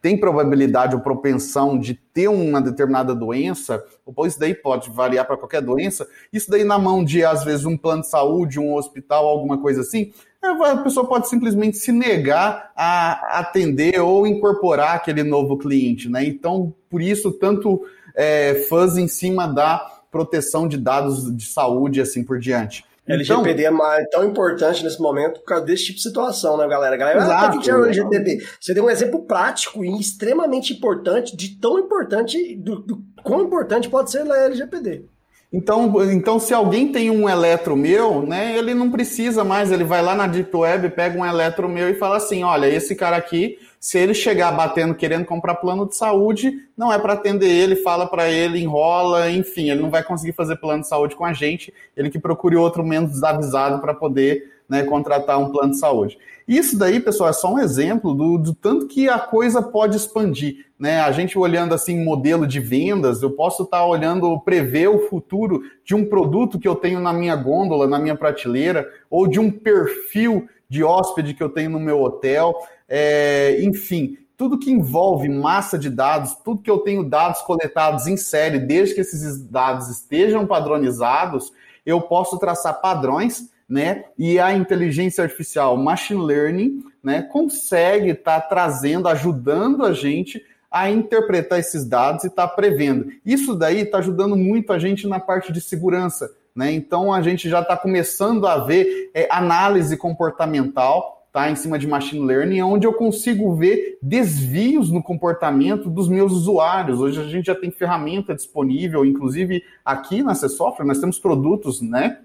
[0.00, 5.36] tem probabilidade ou propensão de ter uma determinada doença, ou isso daí pode variar para
[5.36, 9.26] qualquer doença, isso daí na mão de, às vezes, um plano de saúde, um hospital,
[9.26, 15.58] alguma coisa assim, a pessoa pode simplesmente se negar a atender ou incorporar aquele novo
[15.58, 16.24] cliente, né?
[16.24, 17.82] Então, por isso, tanto
[18.14, 22.84] é, fãs em cima da proteção de dados de saúde e assim por diante.
[23.12, 26.96] LGPD então, é tão importante nesse momento por causa desse tipo de situação, né, galera?
[26.96, 28.44] galera exato, ah, que é o LGPD?
[28.60, 33.88] Você deu um exemplo prático e extremamente importante, de tão importante, do, do quão importante
[33.88, 35.04] pode ser a LGPD.
[35.52, 40.00] Então, então, se alguém tem um eletro meu, né, ele não precisa mais, ele vai
[40.00, 43.58] lá na Deep Web, pega um eletro meu e fala assim, olha, esse cara aqui
[43.80, 48.06] se ele chegar batendo, querendo comprar plano de saúde, não é para atender ele, fala
[48.06, 51.72] para ele, enrola, enfim, ele não vai conseguir fazer plano de saúde com a gente,
[51.96, 56.18] ele que procure outro menos desavisado para poder né, contratar um plano de saúde.
[56.46, 60.66] Isso daí, pessoal, é só um exemplo do, do, tanto que a coisa pode expandir.
[60.78, 61.00] Né?
[61.00, 65.62] A gente olhando assim modelo de vendas, eu posso estar tá olhando, prever o futuro
[65.84, 69.50] de um produto que eu tenho na minha gôndola, na minha prateleira, ou de um
[69.50, 72.54] perfil de hóspede que eu tenho no meu hotel
[72.90, 78.16] é, enfim, tudo que envolve massa de dados, tudo que eu tenho dados coletados em
[78.16, 81.52] série, desde que esses dados estejam padronizados,
[81.86, 84.06] eu posso traçar padrões, né?
[84.18, 90.90] E a inteligência artificial, machine learning, né, consegue estar tá trazendo, ajudando a gente a
[90.90, 93.12] interpretar esses dados e estar tá prevendo.
[93.24, 96.30] Isso daí está ajudando muito a gente na parte de segurança.
[96.54, 96.72] Né?
[96.72, 101.86] Então a gente já está começando a ver é, análise comportamental tá, em cima de
[101.86, 107.00] machine learning, onde eu consigo ver desvios no comportamento dos meus usuários.
[107.00, 111.80] Hoje a gente já tem ferramenta disponível, inclusive aqui na C Software nós temos produtos,
[111.80, 112.18] né,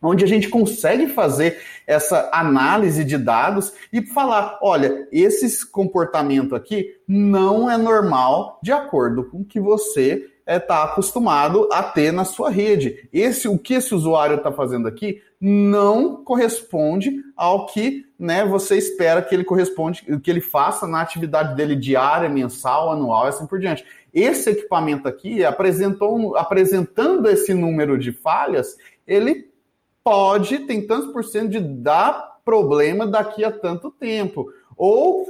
[0.00, 6.94] onde a gente consegue fazer essa análise de dados e falar, olha, esse comportamento aqui
[7.06, 12.24] não é normal de acordo com o que você está é, acostumado a ter na
[12.24, 13.08] sua rede.
[13.12, 19.22] Esse, o que esse usuário está fazendo aqui não corresponde ao que né, você espera
[19.22, 23.60] que ele corresponde, que ele faça na atividade dele diária, mensal, anual e assim por
[23.60, 23.84] diante.
[24.12, 28.76] Esse equipamento aqui, apresentou, apresentando esse número de falhas,
[29.06, 29.48] ele
[30.02, 34.50] pode, tem tantos por cento de dar problema daqui a tanto tempo.
[34.78, 35.26] Ou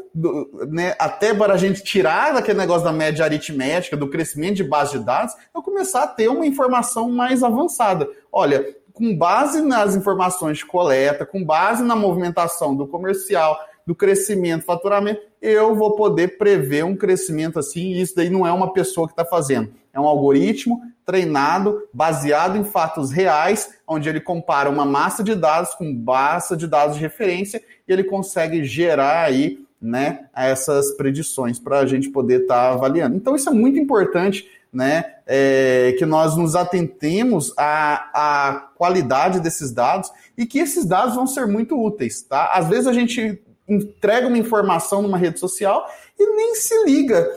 [0.69, 4.99] né, até para a gente tirar daquele negócio da média aritmética, do crescimento de base
[4.99, 8.07] de dados, eu começar a ter uma informação mais avançada.
[8.31, 14.67] Olha, com base nas informações de coleta, com base na movimentação do comercial, do crescimento,
[14.67, 19.07] faturamento, eu vou poder prever um crescimento assim, e isso daí não é uma pessoa
[19.07, 19.73] que está fazendo.
[19.93, 25.75] É um algoritmo treinado, baseado em fatos reais, onde ele compara uma massa de dados
[25.75, 31.79] com massa de dados de referência e ele consegue gerar aí né, essas predições para
[31.79, 33.17] a gente poder estar tá avaliando.
[33.17, 39.73] Então, isso é muito importante, né, é, que nós nos atentemos à, à qualidade desses
[39.73, 42.53] dados e que esses dados vão ser muito úteis, tá?
[42.53, 45.87] Às vezes a gente entrega uma informação numa rede social
[46.19, 47.29] e nem se liga.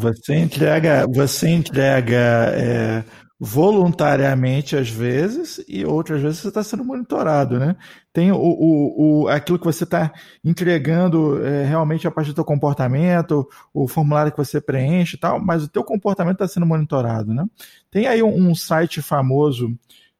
[0.00, 3.04] Você entrega, você entrega é,
[3.38, 7.76] voluntariamente às vezes e outras vezes você está sendo monitorado, né?
[8.12, 10.12] Tem o, o, o aquilo que você está
[10.42, 15.38] entregando é, realmente a partir do teu comportamento, o formulário que você preenche e tal,
[15.38, 17.44] mas o teu comportamento está sendo monitorado, né?
[17.90, 19.72] Tem aí um, um site famoso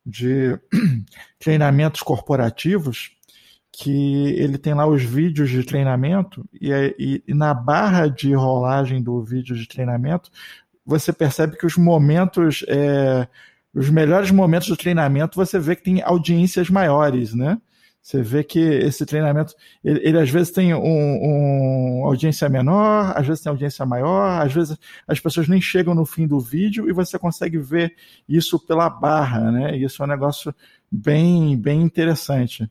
[0.04, 0.56] de
[1.40, 3.15] treinamentos corporativos
[3.72, 9.02] que ele tem lá os vídeos de treinamento e, e, e, na barra de rolagem
[9.02, 10.30] do vídeo de treinamento
[10.86, 13.26] você percebe que os momentos, é,
[13.74, 17.58] os melhores momentos do treinamento você vê que tem audiências maiores, né?
[18.00, 19.52] Você vê que esse treinamento,
[19.82, 24.52] ele, ele às vezes tem um, um, audiência menor, às vezes tem audiência maior, às
[24.52, 27.96] vezes as pessoas nem chegam no fim do vídeo e você consegue ver
[28.28, 29.76] isso pela barra, né?
[29.76, 30.54] Isso é um negócio
[30.88, 32.70] bem, bem interessante.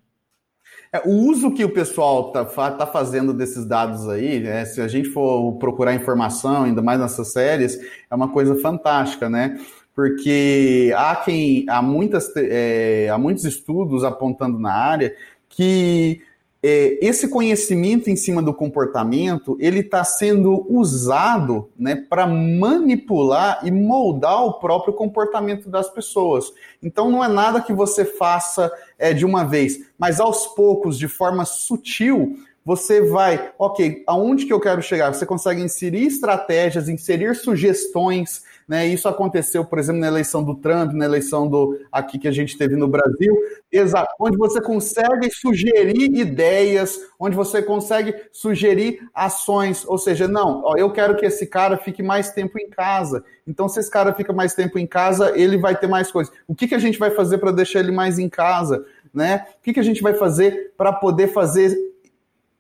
[0.96, 4.88] É, o uso que o pessoal está tá fazendo desses dados aí, né, se a
[4.88, 7.78] gente for procurar informação, ainda mais nessas séries,
[8.10, 9.60] é uma coisa fantástica, né?
[9.94, 15.14] Porque há quem há muitas é, há muitos estudos apontando na área
[15.50, 16.22] que
[16.68, 24.46] esse conhecimento em cima do comportamento ele está sendo usado né, para manipular e moldar
[24.46, 26.52] o próprio comportamento das pessoas.
[26.82, 31.08] Então não é nada que você faça é, de uma vez, mas aos poucos, de
[31.08, 32.36] forma sutil,
[32.66, 35.14] você vai, ok, aonde que eu quero chegar?
[35.14, 38.88] Você consegue inserir estratégias, inserir sugestões, né?
[38.88, 42.58] Isso aconteceu, por exemplo, na eleição do Trump, na eleição do aqui que a gente
[42.58, 43.36] teve no Brasil,
[44.20, 50.92] onde você consegue sugerir ideias, onde você consegue sugerir ações, ou seja, não, ó, eu
[50.92, 53.24] quero que esse cara fique mais tempo em casa.
[53.46, 56.34] Então, se esse cara fica mais tempo em casa, ele vai ter mais coisas.
[56.48, 58.86] O que, que a gente vai fazer para deixar ele mais em casa?
[59.14, 59.46] Né?
[59.60, 61.78] O que, que a gente vai fazer para poder fazer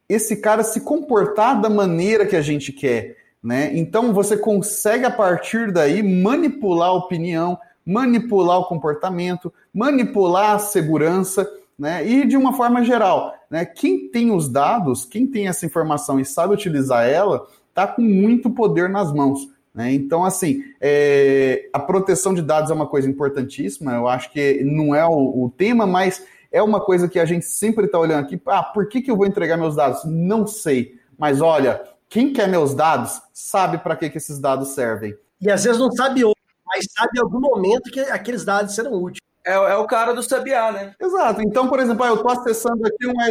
[0.08, 3.25] esse cara se comportar da maneira que a gente quer?
[3.46, 3.78] Né?
[3.78, 11.48] Então você consegue a partir daí manipular a opinião, manipular o comportamento, manipular a segurança,
[11.78, 12.04] né?
[12.08, 13.64] E de uma forma geral, né?
[13.64, 18.50] Quem tem os dados, quem tem essa informação e sabe utilizar ela, está com muito
[18.50, 19.48] poder nas mãos.
[19.76, 19.94] Né?
[19.94, 21.70] Então, assim, é...
[21.72, 23.94] a proteção de dados é uma coisa importantíssima.
[23.94, 27.46] Eu acho que não é o, o tema, mas é uma coisa que a gente
[27.46, 28.42] sempre está olhando aqui.
[28.48, 30.04] Ah, por que, que eu vou entregar meus dados?
[30.04, 30.96] Não sei.
[31.16, 31.82] Mas olha,
[32.16, 35.18] quem quer meus dados sabe para que, que esses dados servem.
[35.42, 36.34] E às vezes não sabe hoje,
[36.66, 39.20] mas sabe em algum momento que aqueles dados serão úteis.
[39.46, 40.96] É, é o cara do sabiá, né?
[40.98, 41.42] Exato.
[41.42, 43.22] Então, por exemplo, ah, eu estou acessando aqui um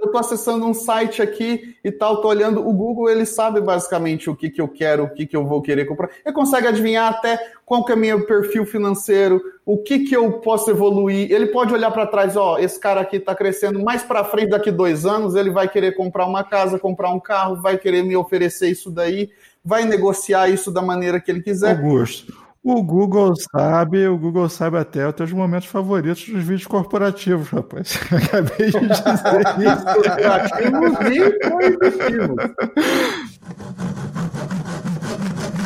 [0.00, 4.30] eu estou acessando um site aqui e tal, estou olhando, o Google ele sabe basicamente
[4.30, 6.10] o que, que eu quero, o que, que eu vou querer comprar.
[6.24, 10.70] Ele consegue adivinhar até qual que é meu perfil financeiro, o que, que eu posso
[10.70, 11.30] evoluir.
[11.30, 14.70] Ele pode olhar para trás, ó, esse cara aqui está crescendo mais para frente, daqui
[14.70, 18.70] dois anos, ele vai querer comprar uma casa, comprar um carro, vai querer me oferecer
[18.70, 19.30] isso daí,
[19.64, 21.76] vai negociar isso da maneira que ele quiser.
[21.76, 27.48] Augusto, o Google sabe, o Google sabe até os teus momentos favoritos dos vídeos corporativos,
[27.48, 27.98] rapaz.
[28.12, 29.84] Acabei de dizer isso.
[29.94, 30.98] Corporativos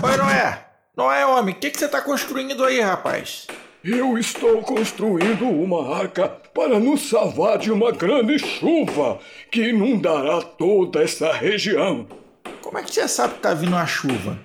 [0.03, 0.65] Oi, Noé.
[0.97, 3.49] Noé, homem, o que, que você está construindo aí, rapaz?
[3.83, 9.19] Eu estou construindo uma arca para nos salvar de uma grande chuva
[9.51, 12.07] que inundará toda essa região.
[12.63, 14.39] Como é que você sabe que está vindo a chuva?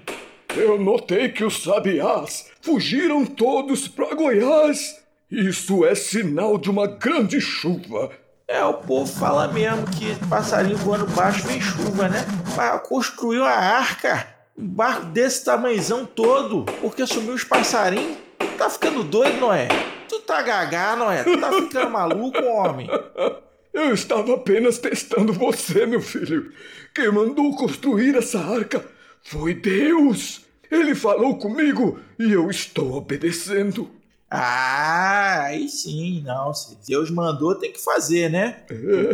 [0.55, 4.97] Eu notei que os sabiás fugiram todos para Goiás.
[5.31, 8.11] Isso é sinal de uma grande chuva.
[8.47, 12.25] É, o povo fala mesmo que passarinho voando baixo vem chuva, né?
[12.57, 14.27] Mas construiu a arca,
[14.57, 18.17] um barco desse tamanhozão todo, porque sumiu os passarinhos.
[18.57, 19.67] Tá ficando doido, Noé?
[20.09, 21.23] Tu tá gagá, Noé?
[21.23, 22.89] Tu tá ficando maluco, homem?
[23.71, 26.51] Eu estava apenas testando você, meu filho.
[26.93, 28.83] Quem mandou construir essa arca
[29.23, 30.45] foi Deus!
[30.71, 33.89] Ele falou comigo e eu estou obedecendo.
[34.29, 36.53] Ah, aí sim, não.
[36.53, 38.63] Se Deus mandou, tem que fazer, né?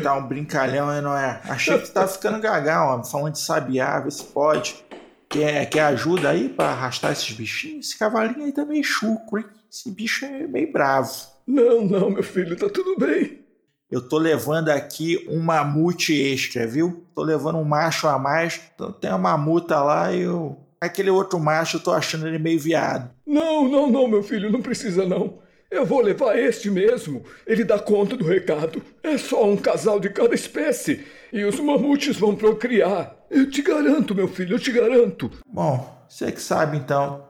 [0.03, 1.39] Tá um brincalhão aí, não é?
[1.45, 4.83] Achei que tu tá ficando gagal, ó, falando de sabiá, vê se pode.
[5.29, 7.87] Quer, quer ajuda aí para arrastar esses bichinhos?
[7.87, 9.45] Esse cavalinho aí tá meio chuco, hein?
[9.71, 11.11] Esse bicho é meio bravo.
[11.47, 13.44] Não, não, meu filho, tá tudo bem.
[13.89, 17.05] Eu tô levando aqui um mamute extra, viu?
[17.13, 18.59] Tô levando um macho a mais.
[18.73, 22.59] Então tem uma mamuta lá e eu Aquele outro macho, eu tô achando ele meio
[22.59, 23.09] viado.
[23.25, 25.39] Não, não, não, meu filho, não precisa não.
[25.71, 27.23] Eu vou levar este mesmo.
[27.47, 28.81] Ele dá conta do recado.
[29.01, 31.03] É só um casal de cada espécie.
[31.33, 33.15] E os mamutes vão procriar.
[33.31, 35.31] Eu te garanto, meu filho, eu te garanto.
[35.47, 37.25] Bom, você que sabe então.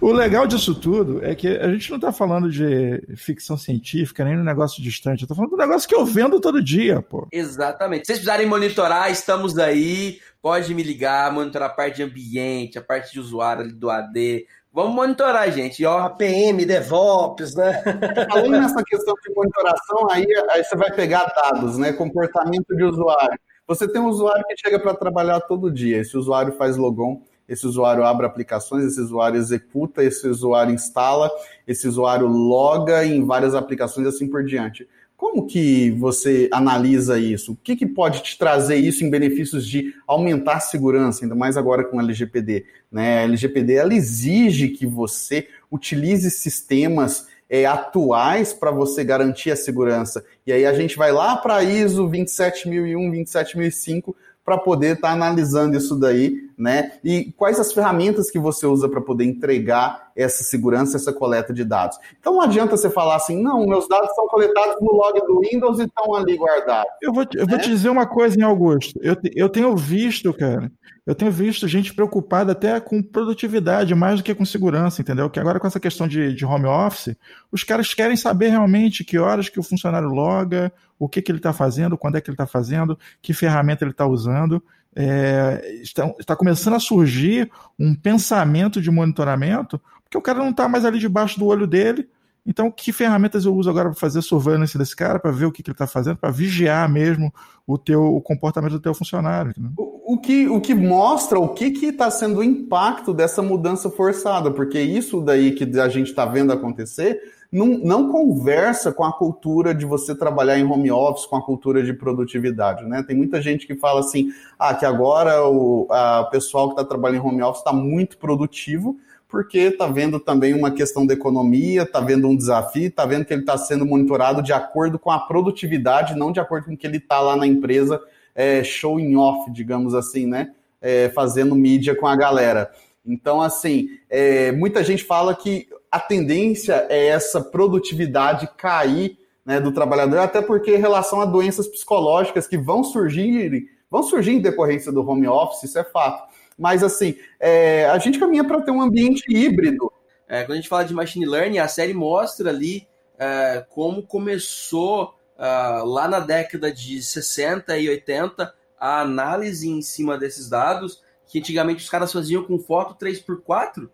[0.00, 4.34] O legal disso tudo é que a gente não está falando de ficção científica, nem
[4.34, 5.22] de um negócio distante.
[5.22, 7.28] Eu tô falando de um negócio que eu vendo todo dia, pô.
[7.30, 8.06] Exatamente.
[8.06, 10.18] Se vocês precisarem monitorar, estamos aí.
[10.40, 14.46] Pode me ligar, monitorar a parte de ambiente, a parte de usuário do AD.
[14.72, 15.84] Vamos monitorar, gente.
[15.84, 17.82] Ó, APM, DevOps, né?
[18.30, 21.92] Falando nessa questão de monitoração, aí, aí você vai pegar dados, né?
[21.92, 23.38] Comportamento de usuário.
[23.66, 25.98] Você tem um usuário que chega para trabalhar todo dia.
[25.98, 31.28] Esse usuário faz logon, esse usuário abre aplicações, esse usuário executa, esse usuário instala,
[31.66, 34.88] esse usuário loga em várias aplicações e assim por diante.
[35.16, 37.52] Como que você analisa isso?
[37.52, 41.56] O que, que pode te trazer isso em benefícios de aumentar a segurança, ainda mais
[41.56, 42.64] agora com a LGPD?
[42.90, 43.18] Né?
[43.18, 50.24] A LGPD ela exige que você utilize sistemas é, atuais para você garantir a segurança.
[50.46, 54.16] E aí a gente vai lá para ISO 27001, 27005
[54.50, 56.94] para poder estar tá analisando isso daí, né?
[57.04, 61.64] E quais as ferramentas que você usa para poder entregar essa segurança, essa coleta de
[61.64, 61.96] dados.
[62.18, 65.78] Então não adianta você falar assim, não, meus dados são coletados no log do Windows
[65.78, 66.90] e estão ali guardados.
[67.00, 67.62] Eu vou, eu vou né?
[67.62, 68.98] te dizer uma coisa em Augusto.
[69.00, 70.70] Eu, eu tenho visto, cara,
[71.06, 75.30] eu tenho visto gente preocupada até com produtividade mais do que com segurança, entendeu?
[75.30, 77.16] Que agora com essa questão de, de home office,
[77.52, 81.38] os caras querem saber realmente que horas que o funcionário loga, o que, que ele
[81.38, 84.62] está fazendo, quando é que ele está fazendo, que ferramenta ele está usando.
[84.94, 90.68] É, está, está começando a surgir um pensamento de monitoramento, porque o cara não está
[90.68, 92.08] mais ali debaixo do olho dele,
[92.44, 95.62] então, que ferramentas eu uso agora para fazer surveillance desse cara, para ver o que,
[95.62, 97.32] que ele está fazendo, para vigiar mesmo
[97.66, 99.52] o teu o comportamento do teu funcionário?
[99.76, 104.50] O, o, que, o que mostra o que está sendo o impacto dessa mudança forçada,
[104.50, 107.20] porque isso daí que a gente está vendo acontecer
[107.52, 111.82] não, não conversa com a cultura de você trabalhar em home office, com a cultura
[111.82, 113.02] de produtividade, né?
[113.02, 117.24] Tem muita gente que fala assim, ah, que agora o a, pessoal que está trabalhando
[117.24, 118.96] em home office está muito produtivo,
[119.28, 123.32] porque está vendo também uma questão da economia, está vendo um desafio, está vendo que
[123.32, 126.98] ele está sendo monitorado de acordo com a produtividade, não de acordo com que ele
[126.98, 128.00] está lá na empresa
[128.34, 130.52] é, showing off, digamos assim, né?
[130.80, 132.70] É, fazendo mídia com a galera.
[133.04, 139.72] Então, assim, é, muita gente fala que a tendência é essa produtividade cair né, do
[139.72, 144.92] trabalhador, até porque em relação a doenças psicológicas que vão surgir, vão surgir em decorrência
[144.92, 146.30] do home office, isso é fato.
[146.56, 149.90] Mas, assim, é, a gente caminha para ter um ambiente híbrido.
[150.28, 152.86] É, quando a gente fala de machine learning, a série mostra ali
[153.18, 155.44] é, como começou é,
[155.84, 161.82] lá na década de 60 e 80 a análise em cima desses dados, que antigamente
[161.82, 163.88] os caras faziam com foto 3x4,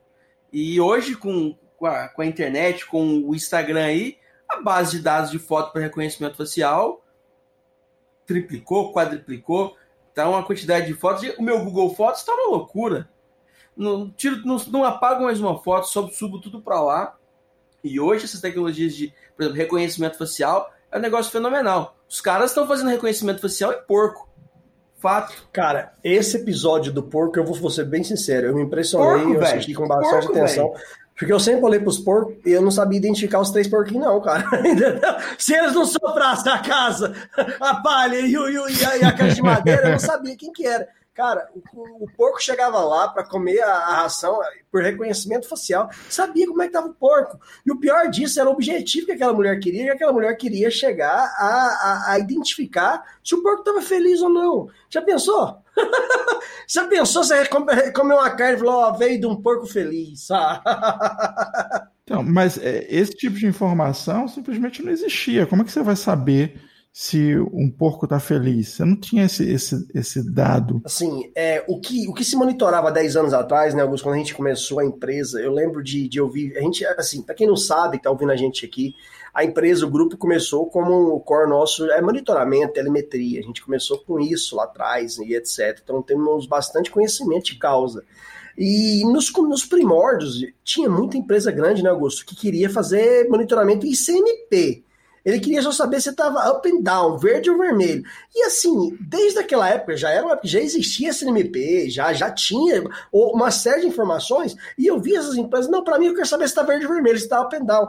[0.53, 4.17] e hoje com, com, a, com a internet, com o Instagram aí,
[4.49, 7.05] a base de dados de foto para reconhecimento facial
[8.27, 9.77] triplicou, quadriplicou.
[10.15, 11.23] Tá uma quantidade de fotos.
[11.39, 13.09] O meu Google Fotos está uma loucura.
[13.77, 17.17] Não, tiro, não, não apago mais uma foto, só subo tudo para lá.
[17.85, 21.97] E hoje essas tecnologias de, por exemplo, reconhecimento facial é um negócio fenomenal.
[22.09, 24.29] Os caras estão fazendo reconhecimento facial em porco.
[25.07, 25.33] Fato.
[25.53, 29.41] Cara, esse episódio do porco, eu vou ser bem sincero, eu me impressionei, porco, eu
[29.41, 30.73] assisti com bastante porco, atenção.
[30.73, 30.85] Véio.
[31.17, 34.21] Porque eu sempre olhei pros porcos e eu não sabia identificar os três porquinhos, não,
[34.21, 34.45] cara.
[35.39, 37.15] Se eles não soprassem a casa,
[37.61, 40.53] a palha e, e, e, a, e a caixa de madeira, eu não sabia quem
[40.53, 40.89] que era.
[41.17, 44.39] Cara, o, o porco chegava lá para comer a, a, ração
[44.71, 47.41] por reconhecimento facial, sabia como é que tava o porco.
[47.65, 50.71] E o pior disso era o objetivo que aquela mulher queria, e aquela mulher queria
[50.71, 54.69] chegar a, a, a identificar se o porco estava feliz ou não.
[54.91, 55.57] Já pensou?
[56.69, 60.29] Já pensou se comer uma carne e falou, ó, veio de um porco feliz?
[62.05, 65.47] então, mas é, esse tipo de informação simplesmente não existia.
[65.47, 66.61] Como é que você vai saber
[66.99, 68.71] se um porco está feliz.
[68.71, 70.81] Você não tinha esse, esse, esse dado.
[70.83, 74.19] Assim, é, o, que, o que se monitorava 10 anos atrás, né, Augusto, quando a
[74.19, 77.55] gente começou a empresa, eu lembro de, de ouvir, a gente, assim, para quem não
[77.55, 78.95] sabe, que está ouvindo a gente aqui,
[79.35, 83.41] a empresa, o grupo começou como o core nosso é monitoramento, telemetria.
[83.41, 85.79] A gente começou com isso lá atrás e etc.
[85.85, 88.03] Então temos bastante conhecimento de causa.
[88.57, 94.86] E nos, nos primórdios, tinha muita empresa grande, né, Augusto, que queria fazer monitoramento ICMP.
[95.27, 98.05] Ele queria só saber se estava up and down, verde ou vermelho.
[98.33, 103.81] E assim, desde aquela época, já era já existia SNMP, já, já tinha uma série
[103.81, 106.63] de informações, e eu vi essas empresas, não, para mim eu quero saber se está
[106.63, 107.89] verde ou vermelho, se está up and down.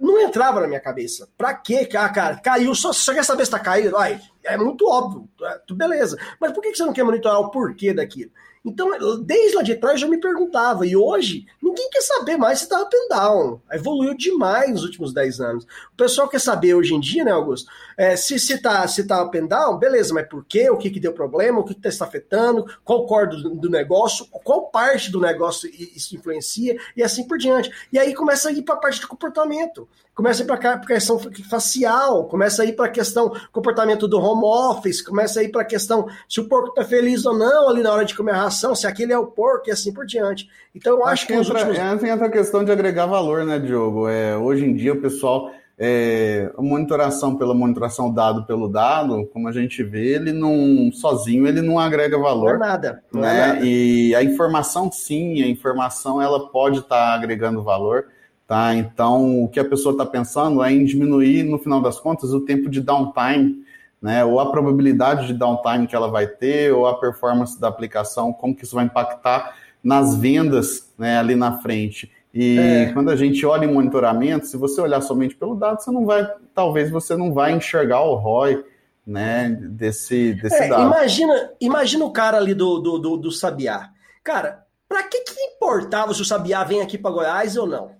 [0.00, 1.28] Não entrava na minha cabeça.
[1.36, 1.86] Pra quê?
[1.94, 3.94] Ah, cara, caiu, só, só quer saber se está caído?
[3.96, 6.16] Ai, é muito óbvio, é, beleza.
[6.40, 8.30] Mas por que você não quer monitorar o porquê daquilo?
[8.68, 8.90] Então,
[9.22, 12.82] desde lá de trás eu me perguntava, e hoje ninguém quer saber mais se está
[12.82, 13.60] up and down.
[13.72, 15.64] Evoluiu demais nos últimos 10 anos.
[15.64, 17.70] O pessoal quer saber hoje em dia, né, Augusto?
[17.96, 20.68] É, se está se tá, se tá up and down, beleza, mas por quê?
[20.68, 21.60] O que, que deu problema?
[21.60, 22.66] O que está afetando?
[22.84, 24.26] Qual cor do, do, negócio?
[24.26, 26.78] Qual parte do negócio isso influencia?
[26.94, 27.70] E assim por diante.
[27.90, 29.88] E aí começa a ir para a parte de comportamento
[30.18, 31.16] começa a ir para a questão
[31.48, 35.62] facial, começa a ir para a questão comportamento do home office, começa a ir para
[35.62, 38.42] a questão se o porco está feliz ou não ali na hora de comer a
[38.42, 40.48] ração, se aquele é o porco e assim por diante.
[40.74, 42.04] Então eu acho, acho que, entra, últimos...
[42.04, 44.08] entra, questão de agregar valor, né, Diogo?
[44.08, 49.46] É, hoje em dia o pessoal é, a monitoração pela monitoração dado pelo dado, como
[49.46, 52.58] a gente vê, ele não sozinho ele não agrega valor.
[52.58, 53.04] Não é nada.
[53.12, 53.34] Não né?
[53.36, 53.60] É nada.
[53.64, 58.06] E a informação sim, a informação ela pode estar tá agregando valor.
[58.48, 58.74] Tá?
[58.74, 62.40] Então, o que a pessoa está pensando é em diminuir, no final das contas, o
[62.40, 63.62] tempo de downtime,
[64.00, 64.24] né?
[64.24, 68.54] ou a probabilidade de downtime que ela vai ter, ou a performance da aplicação, como
[68.54, 72.10] que isso vai impactar nas vendas né, ali na frente.
[72.32, 72.92] E é.
[72.92, 76.28] quando a gente olha em monitoramento, se você olhar somente pelo dado, você não vai,
[76.54, 78.64] talvez você não vai enxergar o ROI
[79.06, 80.86] né, desse, desse é, dado.
[80.86, 83.90] Imagina, imagina o cara ali do, do, do, do Sabiá.
[84.22, 87.92] Cara, para que, que importava se o Sabiá vem aqui para Goiás ou não?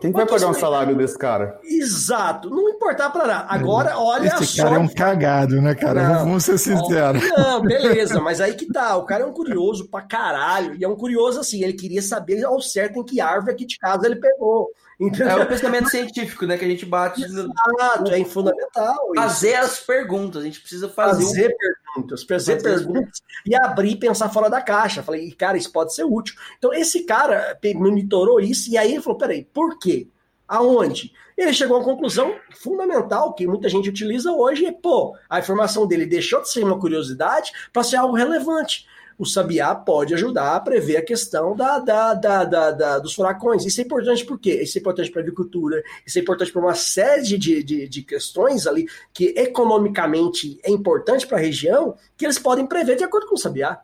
[0.00, 1.60] Quem vai pagar um salário desse cara?
[1.62, 3.46] Exato, não importar para nada.
[3.48, 4.64] Agora, olha Esse só.
[4.64, 6.08] cara é um cagado, né, cara?
[6.08, 7.22] Não, Vamos ser sinceros.
[7.36, 8.96] Não, beleza, mas aí que tá.
[8.96, 10.74] O cara é um curioso pra caralho.
[10.74, 13.78] E é um curioso assim, ele queria saber ao certo em que árvore aqui de
[13.78, 14.68] casa ele pegou.
[14.98, 15.38] Entendeu?
[15.38, 16.58] É o pensamento científico, né?
[16.58, 17.22] Que a gente bate.
[17.22, 18.96] Exato, é fundamental.
[19.14, 19.60] Fazer isso.
[19.60, 21.24] as perguntas, a gente precisa fazer.
[21.24, 21.87] Fazer um...
[21.94, 25.02] perguntas, fazer, fazer perguntas e abrir e pensar fora da caixa.
[25.02, 26.34] Falei, cara, isso pode ser útil.
[26.58, 30.08] Então, esse cara monitorou isso e aí ele falou: peraí, por quê?
[30.46, 31.12] Aonde?
[31.36, 35.86] Ele chegou a uma conclusão fundamental que muita gente utiliza hoje: é, pô, a informação
[35.86, 38.86] dele deixou de ser uma curiosidade para ser algo relevante
[39.18, 43.66] o Sabiá pode ajudar a prever a questão da, da, da, da, da dos furacões.
[43.66, 44.62] Isso é importante por quê?
[44.62, 48.02] Isso é importante para a agricultura, isso é importante para uma série de, de, de
[48.02, 53.26] questões ali que economicamente é importante para a região, que eles podem prever de acordo
[53.26, 53.80] com o Sabiá.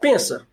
[0.00, 0.46] Pensa.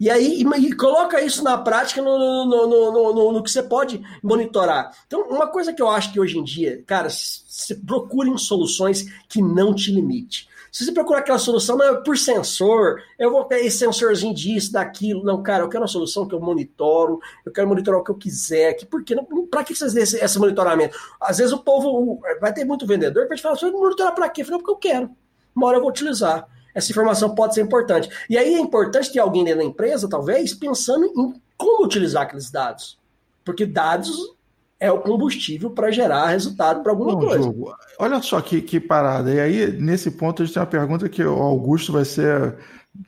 [0.00, 4.02] E aí, e, coloca isso na prática no, no, no, no, no que você pode
[4.22, 4.90] monitorar.
[5.06, 9.42] Então, uma coisa que eu acho que hoje em dia, cara, se procurem soluções que
[9.42, 10.48] não te limite.
[10.70, 14.72] Se você procurar aquela solução, não é por sensor, eu vou ter esse sensorzinho disso,
[14.72, 15.24] daquilo.
[15.24, 18.16] Não, cara, eu quero uma solução que eu monitoro, eu quero monitorar o que eu
[18.16, 18.74] quiser.
[18.74, 19.16] Que, por quê?
[19.50, 20.96] Para que vocês esse, esse monitoramento?
[21.20, 24.28] Às vezes o povo vai ter muito vendedor para te falar, você vai monitorar para
[24.28, 24.42] quê?
[24.42, 25.10] Eu falei, porque eu quero.
[25.54, 26.46] Uma hora eu vou utilizar.
[26.74, 28.08] Essa informação pode ser importante.
[28.28, 32.50] E aí é importante ter alguém dentro da empresa, talvez, pensando em como utilizar aqueles
[32.50, 32.98] dados.
[33.44, 34.36] Porque dados
[34.80, 37.44] é o combustível para gerar resultado para alguma Não, coisa.
[37.44, 37.74] Jogo.
[37.98, 39.30] Olha só que, que parada.
[39.30, 42.56] E aí, nesse ponto, a gente tem uma pergunta que o Augusto vai ser.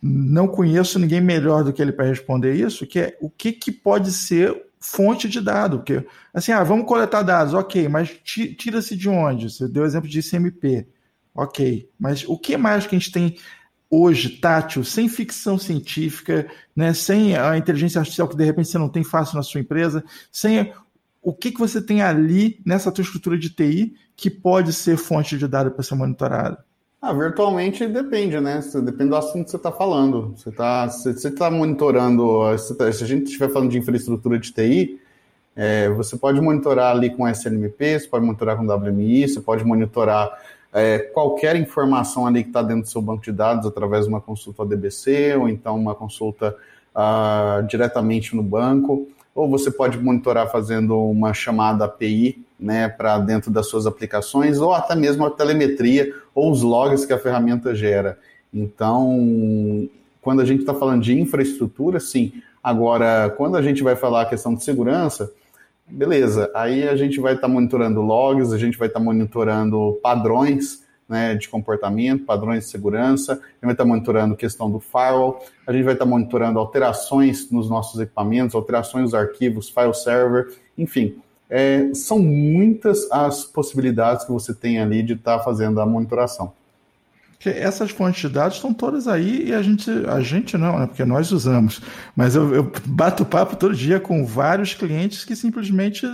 [0.01, 3.73] Não conheço ninguém melhor do que ele para responder isso, que é o que, que
[3.73, 5.79] pode ser fonte de dado.
[5.79, 9.51] Porque, assim, ah, vamos coletar dados, ok, mas tira-se de onde?
[9.51, 10.87] Você deu exemplo de ICMP.
[11.35, 13.37] Ok, mas o que mais que a gente tem
[13.89, 16.47] hoje, tátil, sem ficção científica,
[16.77, 20.05] né, sem a inteligência artificial que de repente você não tem fácil na sua empresa,
[20.31, 20.73] sem
[21.23, 25.39] o que, que você tem ali nessa tua estrutura de TI que pode ser fonte
[25.39, 26.59] de dados para ser monitorado?
[27.01, 28.61] Ah, virtualmente depende, né?
[28.85, 30.35] Depende do assunto que você está falando.
[30.37, 32.41] Você está você tá monitorando,
[32.77, 35.01] tá, se a gente estiver falando de infraestrutura de TI,
[35.55, 40.31] é, você pode monitorar ali com SNMP, você pode monitorar com WMI, você pode monitorar
[40.73, 44.20] é, qualquer informação ali que está dentro do seu banco de dados através de uma
[44.20, 46.57] consulta DBC ou então uma consulta
[46.95, 53.51] uh, diretamente no banco ou você pode monitorar fazendo uma chamada API né, para dentro
[53.51, 58.18] das suas aplicações, ou até mesmo a telemetria ou os logs que a ferramenta gera.
[58.53, 59.89] Então,
[60.20, 62.33] quando a gente está falando de infraestrutura, sim.
[62.62, 65.33] Agora, quando a gente vai falar a questão de segurança,
[65.89, 69.99] beleza, aí a gente vai estar tá monitorando logs, a gente vai estar tá monitorando
[70.03, 75.44] padrões né, de comportamento, padrões de segurança, a gente vai estar monitorando questão do firewall,
[75.66, 81.16] a gente vai estar monitorando alterações nos nossos equipamentos, alterações dos arquivos, file server, enfim.
[81.50, 86.55] É, são muitas as possibilidades que você tem ali de estar fazendo a monitoração.
[87.44, 87.92] essas
[88.30, 90.86] dados estão todas aí e a gente, a gente não, né?
[90.86, 91.82] Porque nós usamos.
[92.16, 96.07] Mas eu, eu bato papo todo dia com vários clientes que simplesmente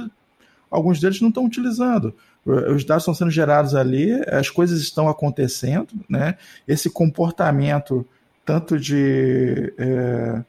[0.68, 2.14] alguns deles não estão utilizando.
[2.48, 6.36] Os dados estão sendo gerados ali, as coisas estão acontecendo, né?
[6.66, 8.06] Esse comportamento
[8.44, 10.42] tanto de é,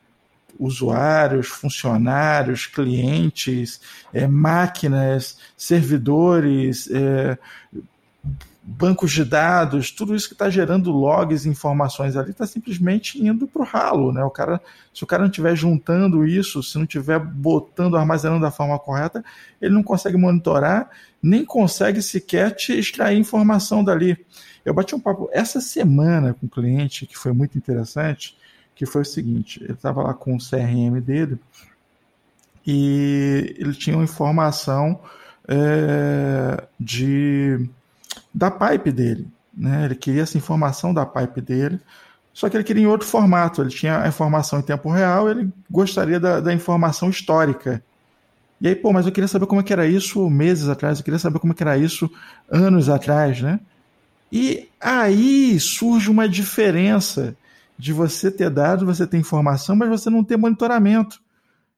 [0.57, 3.81] usuários, funcionários, clientes,
[4.13, 7.37] é, máquinas, servidores, é,
[8.69, 13.61] bancos de dados, tudo isso que está gerando logs informações ali está simplesmente indo para
[13.61, 14.11] o ralo.
[14.11, 14.23] Né?
[14.23, 14.61] O cara,
[14.93, 19.25] se o cara não estiver juntando isso, se não estiver botando, armazenando da forma correta,
[19.59, 20.89] ele não consegue monitorar,
[21.21, 24.23] nem consegue sequer te extrair informação dali.
[24.63, 28.37] Eu bati um papo essa semana com um cliente que foi muito interessante,
[28.75, 31.39] que foi o seguinte: ele estava lá com o CRM dele
[32.67, 34.99] e ele tinha uma informação
[35.47, 37.67] é, de
[38.33, 39.27] da pipe dele.
[39.55, 39.85] Né?
[39.85, 41.79] Ele queria essa informação da pipe dele,
[42.33, 43.61] só que ele queria em outro formato.
[43.61, 47.83] Ele tinha a informação em tempo real, ele gostaria da, da informação histórica.
[48.61, 51.03] E aí, pô, mas eu queria saber como é que era isso meses atrás, eu
[51.03, 52.09] queria saber como é que era isso
[52.49, 53.59] anos atrás, né?
[54.31, 57.35] E aí surge uma diferença
[57.77, 61.21] de você ter dado, você ter informação, mas você não ter monitoramento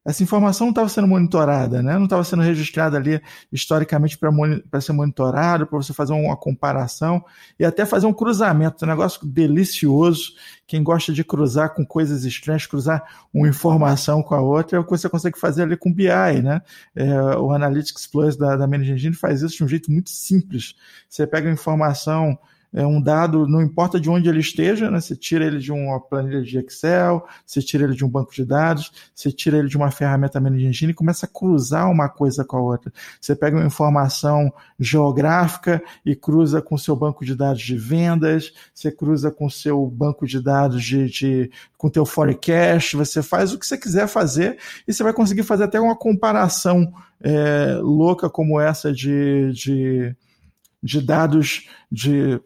[0.04, 1.94] essa informação não estava sendo monitorada, né?
[1.94, 3.22] não estava sendo registrada ali
[3.52, 7.24] historicamente para ser monitorado, para você fazer uma comparação
[7.60, 10.34] e até fazer um cruzamento, um negócio delicioso.
[10.66, 14.84] Quem gosta de cruzar com coisas estranhas, cruzar uma informação com a outra, é o
[14.84, 16.08] que você consegue fazer ali com BI.
[16.42, 16.62] Né?
[16.96, 20.74] É, o Analytics Plus da, da Managing Engine faz isso de um jeito muito simples.
[21.08, 22.40] Você pega a informação
[22.74, 25.02] é um dado, não importa de onde ele esteja, né?
[25.02, 28.46] Você tira ele de uma planilha de Excel, você tira ele de um banco de
[28.46, 32.46] dados, você tira ele de uma ferramenta Managing Engine e começa a cruzar uma coisa
[32.46, 32.92] com a outra.
[33.20, 38.54] Você pega uma informação geográfica e cruza com o seu banco de dados de vendas,
[38.74, 43.52] você cruza com o seu banco de dados de, de com teu forecast, você faz
[43.52, 44.58] o que você quiser fazer
[44.88, 50.16] e você vai conseguir fazer até uma comparação é, louca como essa de, de
[50.82, 52.42] de dados de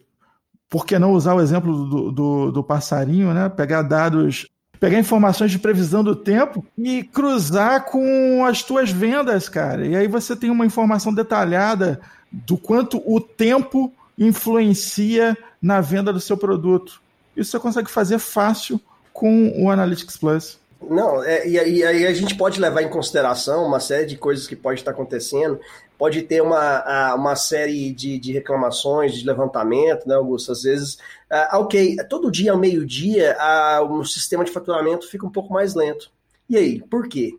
[0.70, 3.50] por que não usar o exemplo do, do, do passarinho, né?
[3.50, 4.48] Pegar dados
[4.80, 9.86] pegar informações de previsão do tempo e cruzar com as tuas vendas, cara.
[9.86, 12.00] E aí você tem uma informação detalhada
[12.32, 17.02] do quanto o tempo influencia na venda do seu produto.
[17.36, 18.80] Isso você consegue fazer fácil
[19.12, 20.60] com o Analytics Plus.
[20.90, 24.56] Não, é, e, aí a gente pode levar em consideração uma série de coisas que
[24.56, 25.60] pode estar acontecendo
[25.98, 30.52] pode ter uma, uma série de, de reclamações, de levantamento, né, Augusto?
[30.52, 30.96] Às vezes,
[31.32, 35.74] uh, ok, todo dia ao meio-dia uh, o sistema de faturamento fica um pouco mais
[35.74, 36.12] lento.
[36.50, 37.38] E aí, por quê?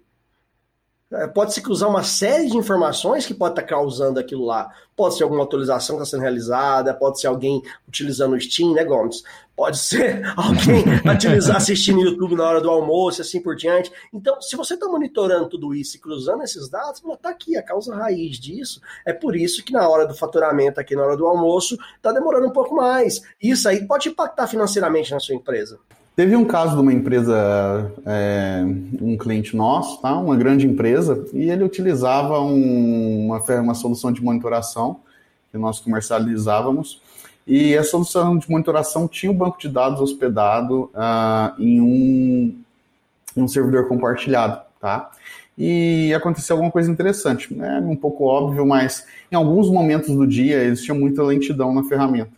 [1.12, 4.68] É, pode se cruzar uma série de informações que pode estar causando aquilo lá.
[4.96, 8.84] Pode ser alguma atualização que está sendo realizada, pode ser alguém utilizando o Steam, né,
[8.84, 9.22] Gomes?
[9.54, 13.92] Pode ser alguém utilizar, assistindo YouTube na hora do almoço, assim por diante.
[14.12, 17.94] Então, se você está monitorando tudo isso e cruzando esses dados, está aqui a causa
[17.94, 18.80] raiz disso.
[19.04, 22.48] É por isso que na hora do faturamento, aqui na hora do almoço, está demorando
[22.48, 23.22] um pouco mais.
[23.40, 25.78] Isso aí pode impactar financeiramente na sua empresa.
[26.16, 28.64] Teve um caso de uma empresa, é,
[29.02, 30.16] um cliente nosso, tá?
[30.18, 35.00] uma grande empresa, e ele utilizava um, uma, uma solução de monitoração
[35.52, 37.02] que nós comercializávamos,
[37.46, 42.58] e a solução de monitoração tinha um banco de dados hospedado uh, em, um,
[43.36, 44.62] um servidor compartilhado.
[44.80, 45.10] Tá?
[45.56, 47.78] E aconteceu alguma coisa interessante, né?
[47.86, 52.32] um pouco óbvio, mas em alguns momentos do dia existia muita lentidão na ferramenta.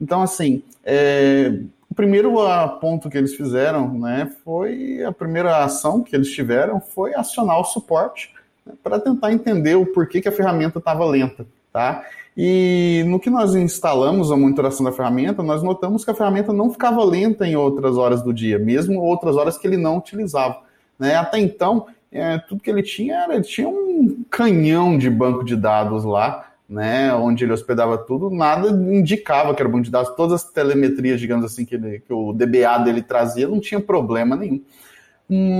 [0.00, 1.60] Então, assim, é,
[1.90, 2.32] o primeiro
[2.80, 7.64] ponto que eles fizeram, né, foi a primeira ação que eles tiveram foi acionar o
[7.64, 8.32] suporte
[8.64, 12.04] né, para tentar entender o porquê que a ferramenta estava lenta, tá?
[12.36, 16.70] E no que nós instalamos a monitoração da ferramenta, nós notamos que a ferramenta não
[16.70, 20.60] ficava lenta em outras horas do dia, mesmo outras horas que ele não utilizava.
[20.98, 21.16] Né?
[21.16, 25.56] Até então, é, tudo que ele tinha era ele tinha um canhão de banco de
[25.56, 30.14] dados lá, né, onde ele hospedava tudo, nada indicava que era banco de dados.
[30.14, 34.36] Todas as telemetrias, digamos assim, que, ele, que o DBA dele trazia, não tinha problema
[34.36, 34.62] nenhum.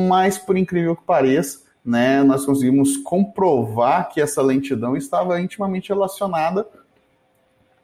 [0.09, 6.65] Mas, por incrível que pareça, né, nós conseguimos comprovar que essa lentidão estava intimamente relacionada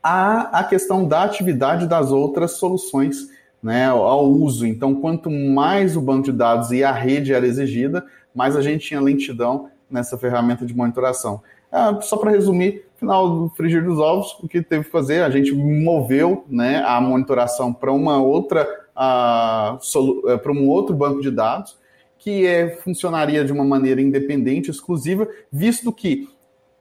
[0.00, 3.28] à, à questão da atividade das outras soluções,
[3.60, 4.64] né, ao uso.
[4.64, 8.86] Então, quanto mais o banco de dados e a rede era exigida, mais a gente
[8.86, 11.42] tinha lentidão nessa ferramenta de monitoração.
[11.70, 15.22] Ah, só para resumir, final do frigir dos ovos, o que teve que fazer?
[15.22, 21.30] A gente moveu né, a monitoração para uma outra uh, para um outro banco de
[21.30, 21.76] dados
[22.18, 26.28] que é, funcionaria de uma maneira independente, exclusiva, visto que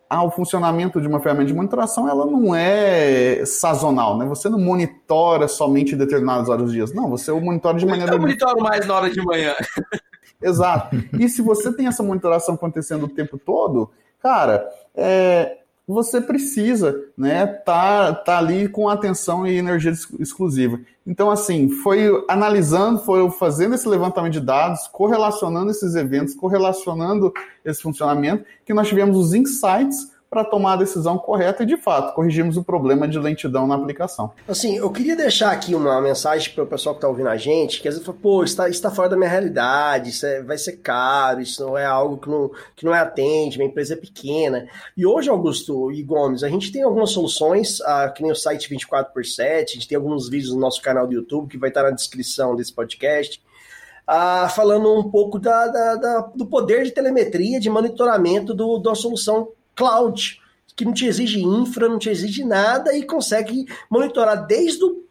[0.09, 4.25] ah, o funcionamento de uma ferramenta de monitoração ela não é sazonal, né?
[4.25, 6.85] Você não monitora somente em determinadas horas do dia.
[6.93, 8.13] Não, você monitora de maneira.
[8.13, 9.53] Eu monitoro mais na hora de manhã.
[10.41, 10.95] Exato.
[11.19, 13.91] E se você tem essa monitoração acontecendo o tempo todo,
[14.21, 15.57] cara, é,
[15.87, 20.79] você precisa, né, tá, tá ali com atenção e energia exclusiva.
[21.05, 27.31] Então, assim, foi analisando, foi fazendo esse levantamento de dados, correlacionando esses eventos, correlacionando
[27.63, 32.13] esse funcionamento, que nós tivemos os insights para tomar a decisão correta e, de fato,
[32.13, 34.31] corrigimos o problema de lentidão na aplicação.
[34.47, 37.81] Assim, eu queria deixar aqui uma mensagem para o pessoal que está ouvindo a gente,
[37.81, 40.57] que às vezes fala, pô, isso está tá fora da minha realidade, isso é, vai
[40.57, 43.97] ser caro, isso não é algo que não, que não é atende, minha empresa é
[43.97, 44.67] pequena.
[44.97, 48.69] E hoje, Augusto e Gomes, a gente tem algumas soluções, ah, que nem o site
[48.69, 51.69] 24 por 7 a gente tem alguns vídeos no nosso canal do YouTube, que vai
[51.69, 53.41] estar na descrição desse podcast,
[54.07, 58.93] ah, falando um pouco da, da, da, do poder de telemetria, de monitoramento do, da
[58.93, 60.41] solução cloud,
[60.75, 65.03] que não te exige infra, não te exige nada e consegue monitorar desde o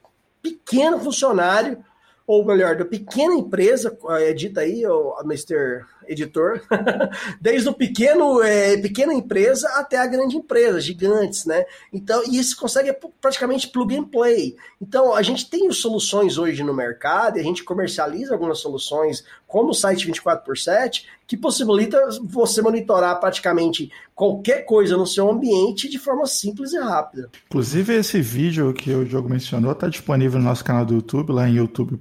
[0.42, 1.82] pequeno funcionário,
[2.26, 6.60] ou melhor, da pequena empresa, edita aí, o Mr editor,
[7.40, 11.64] desde o pequeno, é, pequena empresa até a grande empresa, gigantes, né?
[11.92, 14.56] Então, e isso consegue praticamente plug and play.
[14.80, 19.70] Então, a gente tem soluções hoje no mercado, e a gente comercializa algumas soluções, como
[19.70, 25.88] o site 24 por 7, que possibilita você monitorar praticamente qualquer coisa no seu ambiente
[25.88, 27.30] de forma simples e rápida.
[27.46, 31.48] Inclusive, esse vídeo que o Diogo mencionou está disponível no nosso canal do YouTube, lá
[31.48, 32.00] em YouTube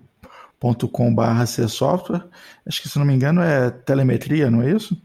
[0.63, 2.23] .com.br software.
[2.65, 4.95] Acho que, se não me engano, é telemetria, não é isso?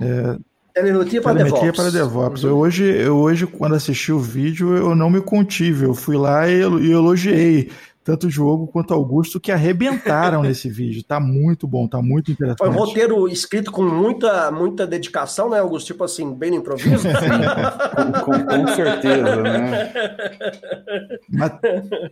[0.00, 0.38] É,
[0.72, 1.80] telemetria para telemetria DevOps.
[1.80, 2.44] Para DevOps.
[2.44, 2.50] Uhum.
[2.50, 5.84] Eu, hoje, eu hoje, quando assisti o vídeo, eu não me contive.
[5.84, 7.70] Eu fui lá e, e elogiei
[8.10, 11.04] tanto o Diogo quanto o Augusto, que arrebentaram nesse vídeo.
[11.04, 12.58] Tá muito bom, tá muito interessante.
[12.58, 15.86] Foi um roteiro escrito com muita, muita dedicação, né, Augusto?
[15.86, 17.06] Tipo assim, bem no improviso?
[17.94, 19.92] com, com, com, certeza, né?
[21.28, 21.52] Mas...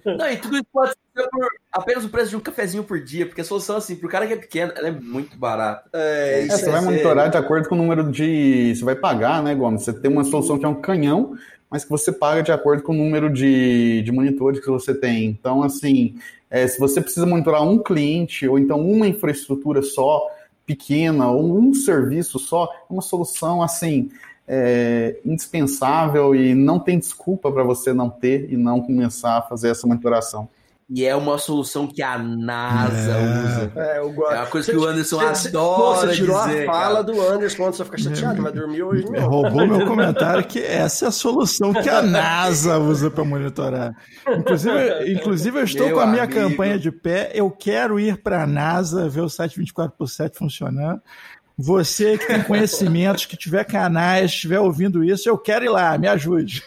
[0.04, 3.26] Não, e tudo isso pode ser por apenas o preço de um cafezinho por dia,
[3.26, 5.88] porque a solução, assim, pro cara que é pequeno, ela é muito barata.
[5.92, 8.74] É, é, você vai monitorar de acordo com o número de.
[8.74, 9.82] Você vai pagar, né, Gomes?
[9.82, 11.34] Você tem uma solução que é um canhão
[11.70, 15.26] mas que você paga de acordo com o número de, de monitores que você tem.
[15.26, 16.16] Então, assim,
[16.50, 20.28] é, se você precisa monitorar um cliente ou então uma infraestrutura só,
[20.64, 24.10] pequena, ou um serviço só, é uma solução, assim,
[24.46, 29.70] é, indispensável e não tem desculpa para você não ter e não começar a fazer
[29.70, 30.48] essa monitoração.
[30.90, 33.44] E é uma solução que a NASA é.
[33.44, 33.72] usa.
[33.76, 34.32] É, eu gosto.
[34.32, 37.04] é uma coisa que o Anderson cê, adora você tirou dizer, a fala cara.
[37.04, 39.28] do Anderson, o Anderson fica chateado, mas dormiu hoje não.
[39.28, 43.94] Roubou meu comentário que essa é a solução que a NASA usa para monitorar.
[44.26, 46.40] Inclusive, inclusive eu estou meu com a minha amigo.
[46.40, 50.38] campanha de pé, eu quero ir para a NASA, ver o site 24 por 7
[50.38, 51.02] funcionando.
[51.60, 56.06] Você que tem conhecimentos, que tiver canais, estiver ouvindo isso, eu quero ir lá, me
[56.06, 56.62] ajude.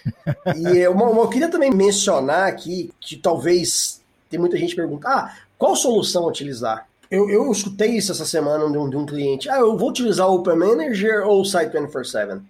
[0.58, 4.01] E eu, eu queria também mencionar aqui que talvez
[4.32, 6.88] tem muita gente que pergunta: ah, qual solução utilizar?
[7.12, 9.50] Eu, eu escutei isso essa semana de um, de um cliente.
[9.50, 12.42] Ah, eu vou utilizar o Open Manager ou o Site 24/7?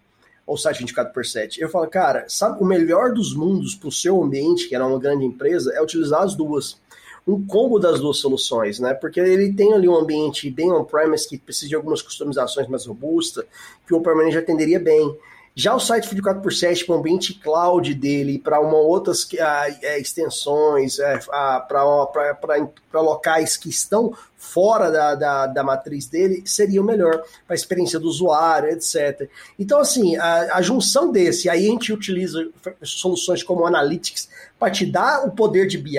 [0.46, 1.60] Ou o Site 24 por 7?
[1.60, 5.00] Eu falo, cara, sabe o melhor dos mundos para o seu ambiente, que era uma
[5.00, 6.80] grande empresa, é utilizar as duas.
[7.28, 8.94] Um combo das duas soluções, né?
[8.94, 13.46] Porque ele tem ali um ambiente bem on-premise que precisa de algumas customizações mais robustas,
[13.88, 15.16] que o Open Manager atenderia bem.
[15.54, 19.28] Já o site 24 por 7 para o ambiente cloud dele, para uma outras
[19.82, 26.86] é, extensões, é, para locais que estão fora da, da, da, matriz dele, seria o
[26.86, 29.30] melhor para a experiência do usuário, etc.
[29.60, 32.50] Então, assim, a, a junção desse, aí a gente utiliza
[32.82, 35.98] soluções como Analytics para te dar o poder de BI,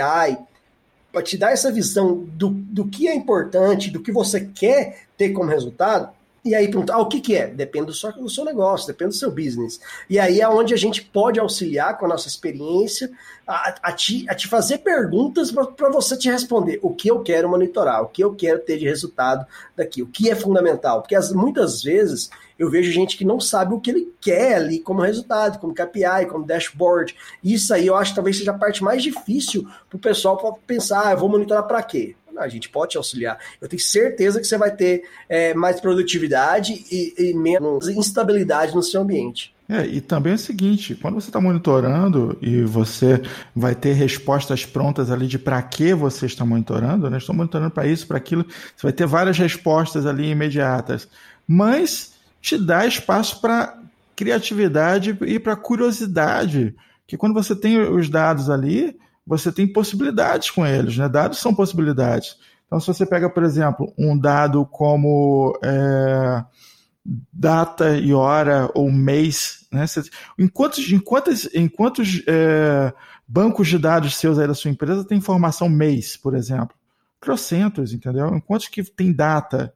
[1.12, 5.30] para te dar essa visão do, do que é importante, do que você quer ter
[5.30, 6.10] como resultado,
[6.44, 7.46] e aí perguntar, ah, o que, que é?
[7.46, 9.80] Depende seu, do seu negócio, depende do seu business.
[10.10, 13.12] E aí é onde a gente pode auxiliar com a nossa experiência
[13.46, 17.48] a, a, te, a te fazer perguntas para você te responder o que eu quero
[17.48, 21.00] monitorar, o que eu quero ter de resultado daqui, o que é fundamental.
[21.00, 22.28] Porque as, muitas vezes
[22.58, 26.26] eu vejo gente que não sabe o que ele quer ali como resultado, como KPI,
[26.28, 27.14] como dashboard.
[27.42, 31.06] Isso aí eu acho que talvez seja a parte mais difícil para o pessoal pensar,
[31.06, 32.16] ah, eu vou monitorar para quê?
[32.38, 33.38] A gente pode te auxiliar.
[33.60, 38.82] Eu tenho certeza que você vai ter é, mais produtividade e, e, menos instabilidade no
[38.82, 39.54] seu ambiente.
[39.68, 43.22] É, e também é o seguinte, quando você está monitorando e você
[43.54, 47.18] vai ter respostas prontas ali de para que você está monitorando, né?
[47.18, 51.08] Estou monitorando para isso, para aquilo, você vai ter várias respostas ali imediatas.
[51.46, 53.78] Mas te dá espaço para
[54.16, 56.74] criatividade e para curiosidade.
[57.06, 58.96] Que quando você tem os dados ali,
[59.26, 61.08] você tem possibilidades com eles, né?
[61.08, 62.36] Dados são possibilidades.
[62.66, 66.44] Então, se você pega, por exemplo, um dado como é,
[67.32, 69.84] data e hora ou mês Né?
[70.38, 72.92] Em quantos, em quantos, em quantos é,
[73.26, 76.76] bancos de dados seus aí da sua empresa tem informação mês, por exemplo?
[77.20, 78.34] Trocentos, entendeu?
[78.34, 79.72] Em quantos que tem data?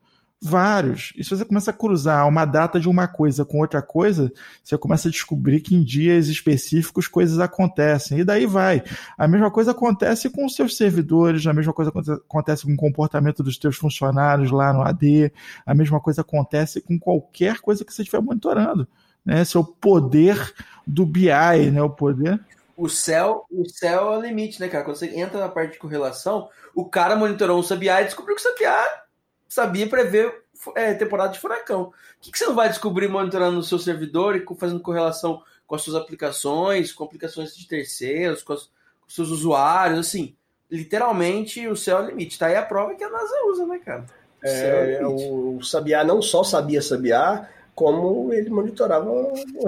[0.49, 1.13] Vários.
[1.17, 4.33] E se você começa a cruzar uma data de uma coisa com outra coisa,
[4.63, 8.21] você começa a descobrir que em dias específicos coisas acontecem.
[8.21, 8.81] E daí vai.
[9.19, 13.43] A mesma coisa acontece com os seus servidores, a mesma coisa acontece com o comportamento
[13.43, 15.33] dos seus funcionários lá no AD,
[15.67, 18.87] a mesma coisa acontece com qualquer coisa que você estiver monitorando.
[19.25, 19.41] Né?
[19.41, 20.55] Esse é o poder
[20.87, 21.83] do BI, né?
[21.83, 22.41] O poder.
[22.77, 24.85] O céu, o céu é o limite, né, cara?
[24.85, 28.43] Quando você entra na parte de correlação, o cara monitorou um SABI e descobriu que
[28.43, 29.06] o SABI
[29.49, 30.43] sabia prever
[30.75, 31.83] é, temporada de furacão.
[31.83, 35.75] O que, que, você não vai descobrir monitorando o seu servidor e fazendo correlação com
[35.75, 40.35] as suas aplicações, com aplicações de terceiros, com, os, com os seus usuários, assim,
[40.71, 42.39] literalmente o céu é o limite.
[42.39, 44.05] Tá aí a prova que a NASA usa, né, cara?
[44.43, 49.11] O, é, é o, o Sabiá não só sabia Sabiá, como ele monitorava.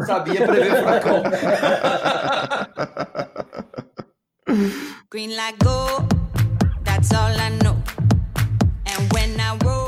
[0.07, 1.23] Sabia prever furacão.
[5.11, 5.37] Green
[6.85, 7.77] that's all I know.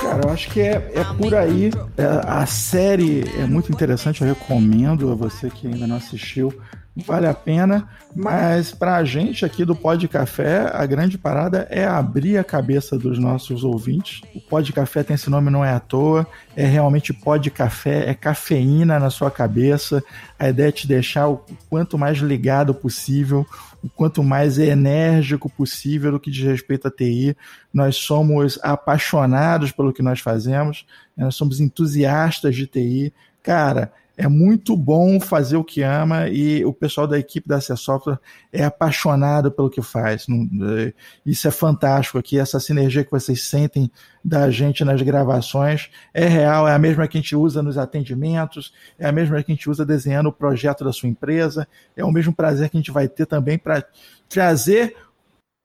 [0.01, 1.71] Cara, eu acho que é, é por aí.
[1.97, 6.53] É, a série é muito interessante, eu recomendo a você que ainda não assistiu.
[6.97, 11.87] Vale a pena, mas para a gente aqui do Pod Café, a grande parada é
[11.87, 14.21] abrir a cabeça dos nossos ouvintes.
[14.35, 18.15] O Pod Café tem esse nome não é à toa, é realmente Pod Café, é
[18.15, 20.03] cafeína na sua cabeça.
[20.39, 23.47] A ideia é te deixar o quanto mais ligado possível,
[23.83, 27.37] o quanto mais enérgico possível no que diz respeito à TI.
[27.73, 31.25] Nós somos apaixonados pelo que nós fazemos, né?
[31.25, 33.13] nós somos entusiastas de TI.
[33.43, 37.75] Cara, é muito bom fazer o que ama e o pessoal da equipe da C
[37.75, 38.19] Software
[38.53, 40.27] é apaixonado pelo que faz.
[40.29, 40.93] É,
[41.25, 43.91] isso é fantástico aqui, essa sinergia que vocês sentem
[44.23, 48.75] da gente nas gravações é real, é a mesma que a gente usa nos atendimentos,
[48.99, 51.67] é a mesma que a gente usa desenhando o projeto da sua empresa,
[51.97, 53.83] é o mesmo prazer que a gente vai ter também para
[54.29, 54.95] trazer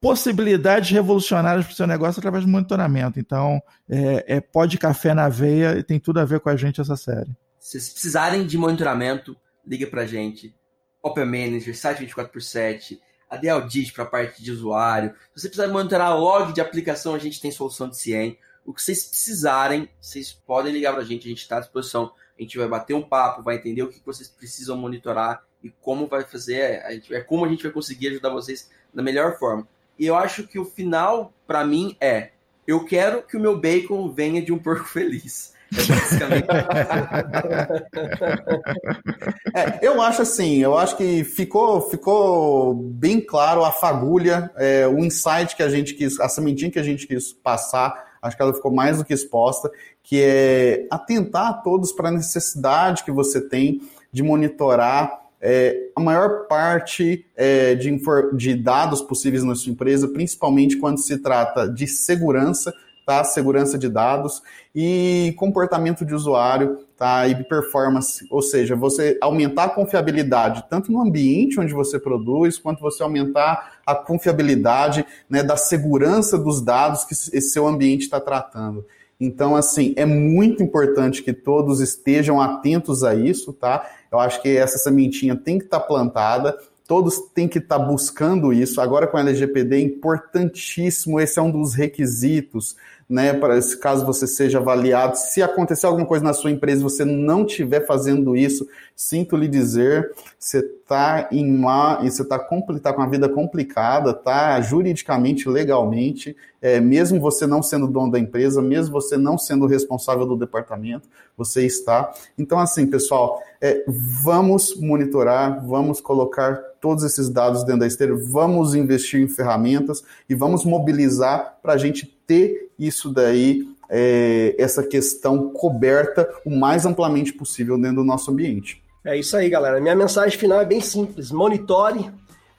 [0.00, 3.20] possibilidades revolucionárias para o seu negócio através do monitoramento.
[3.20, 6.56] Então, é, é pó de café na veia e tem tudo a ver com a
[6.56, 7.36] gente essa série.
[7.66, 9.36] Se vocês precisarem de monitoramento,
[9.66, 10.54] liga pra gente.
[11.02, 15.12] Open Manager, site 24 por 7 a DLDIT para a parte de usuário.
[15.34, 18.38] Se você precisar monitorar log de aplicação, a gente tem solução de CIEM.
[18.64, 22.12] O que vocês precisarem, vocês podem ligar para a gente, a gente está à disposição.
[22.38, 26.06] A gente vai bater um papo, vai entender o que vocês precisam monitorar e como
[26.06, 29.66] vai fazer, a gente, é como a gente vai conseguir ajudar vocês da melhor forma.
[29.98, 32.30] E eu acho que o final, para mim, é:
[32.64, 35.55] eu quero que o meu bacon venha de um porco feliz.
[39.54, 44.98] É, eu acho assim, eu acho que ficou, ficou bem claro a fagulha, é, o
[44.98, 48.52] insight que a gente quis, a sementinha que a gente quis passar, acho que ela
[48.52, 49.70] ficou mais do que exposta,
[50.02, 53.80] que é atentar a todos para a necessidade que você tem
[54.12, 58.00] de monitorar é, a maior parte é, de,
[58.34, 62.72] de dados possíveis na sua empresa, principalmente quando se trata de segurança,
[63.06, 63.22] tá?
[63.22, 64.42] Segurança de dados
[64.74, 67.28] e comportamento de usuário, tá?
[67.28, 72.80] E performance, ou seja, você aumentar a confiabilidade tanto no ambiente onde você produz, quanto
[72.80, 78.84] você aumentar a confiabilidade né, da segurança dos dados que esse seu ambiente está tratando.
[79.20, 83.88] Então, assim, é muito importante que todos estejam atentos a isso, tá?
[84.10, 87.84] Eu acho que essa sementinha tem que estar tá plantada todos têm que estar tá
[87.84, 88.80] buscando isso.
[88.80, 92.76] Agora com a LGPD é importantíssimo, esse é um dos requisitos
[93.08, 95.16] né, para esse caso você seja avaliado.
[95.16, 99.46] Se acontecer alguma coisa na sua empresa e você não estiver fazendo isso, sinto lhe
[99.46, 104.60] dizer, você está em uma, você está tá com a vida complicada, tá?
[104.60, 110.26] Juridicamente, legalmente, é, mesmo você não sendo dono da empresa, mesmo você não sendo responsável
[110.26, 112.12] do departamento, você está.
[112.36, 118.74] Então, assim, pessoal, é, vamos monitorar, vamos colocar todos esses dados dentro da esteira, vamos
[118.74, 125.50] investir em ferramentas e vamos mobilizar para a gente ter isso daí, é, essa questão
[125.50, 128.82] coberta o mais amplamente possível dentro do nosso ambiente.
[129.04, 129.80] É isso aí, galera.
[129.80, 132.10] Minha mensagem final é bem simples: monitore,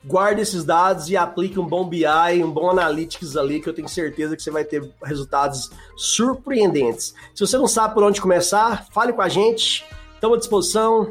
[0.04, 2.06] guarde esses dados e aplique um bom BI,
[2.42, 7.14] um bom Analytics ali, que eu tenho certeza que você vai ter resultados surpreendentes.
[7.34, 11.10] Se você não sabe por onde começar, fale com a gente, estamos à disposição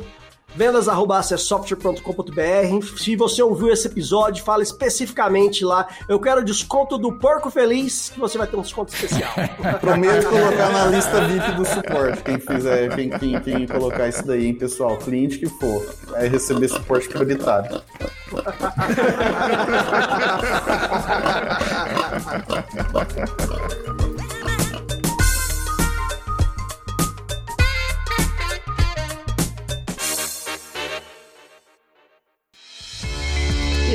[0.56, 2.98] vendas.acessoftware.com.br.
[2.98, 5.88] Se você ouviu esse episódio, fala especificamente lá.
[6.08, 9.32] Eu quero desconto do Porco Feliz, que você vai ter um desconto especial.
[9.80, 12.24] Prometo colocar na lista VIP do suporte.
[12.24, 14.98] Quem fizer, quem, quem, quem colocar isso daí, hein, pessoal.
[14.98, 17.82] Cliente que for, vai receber suporte prioritário.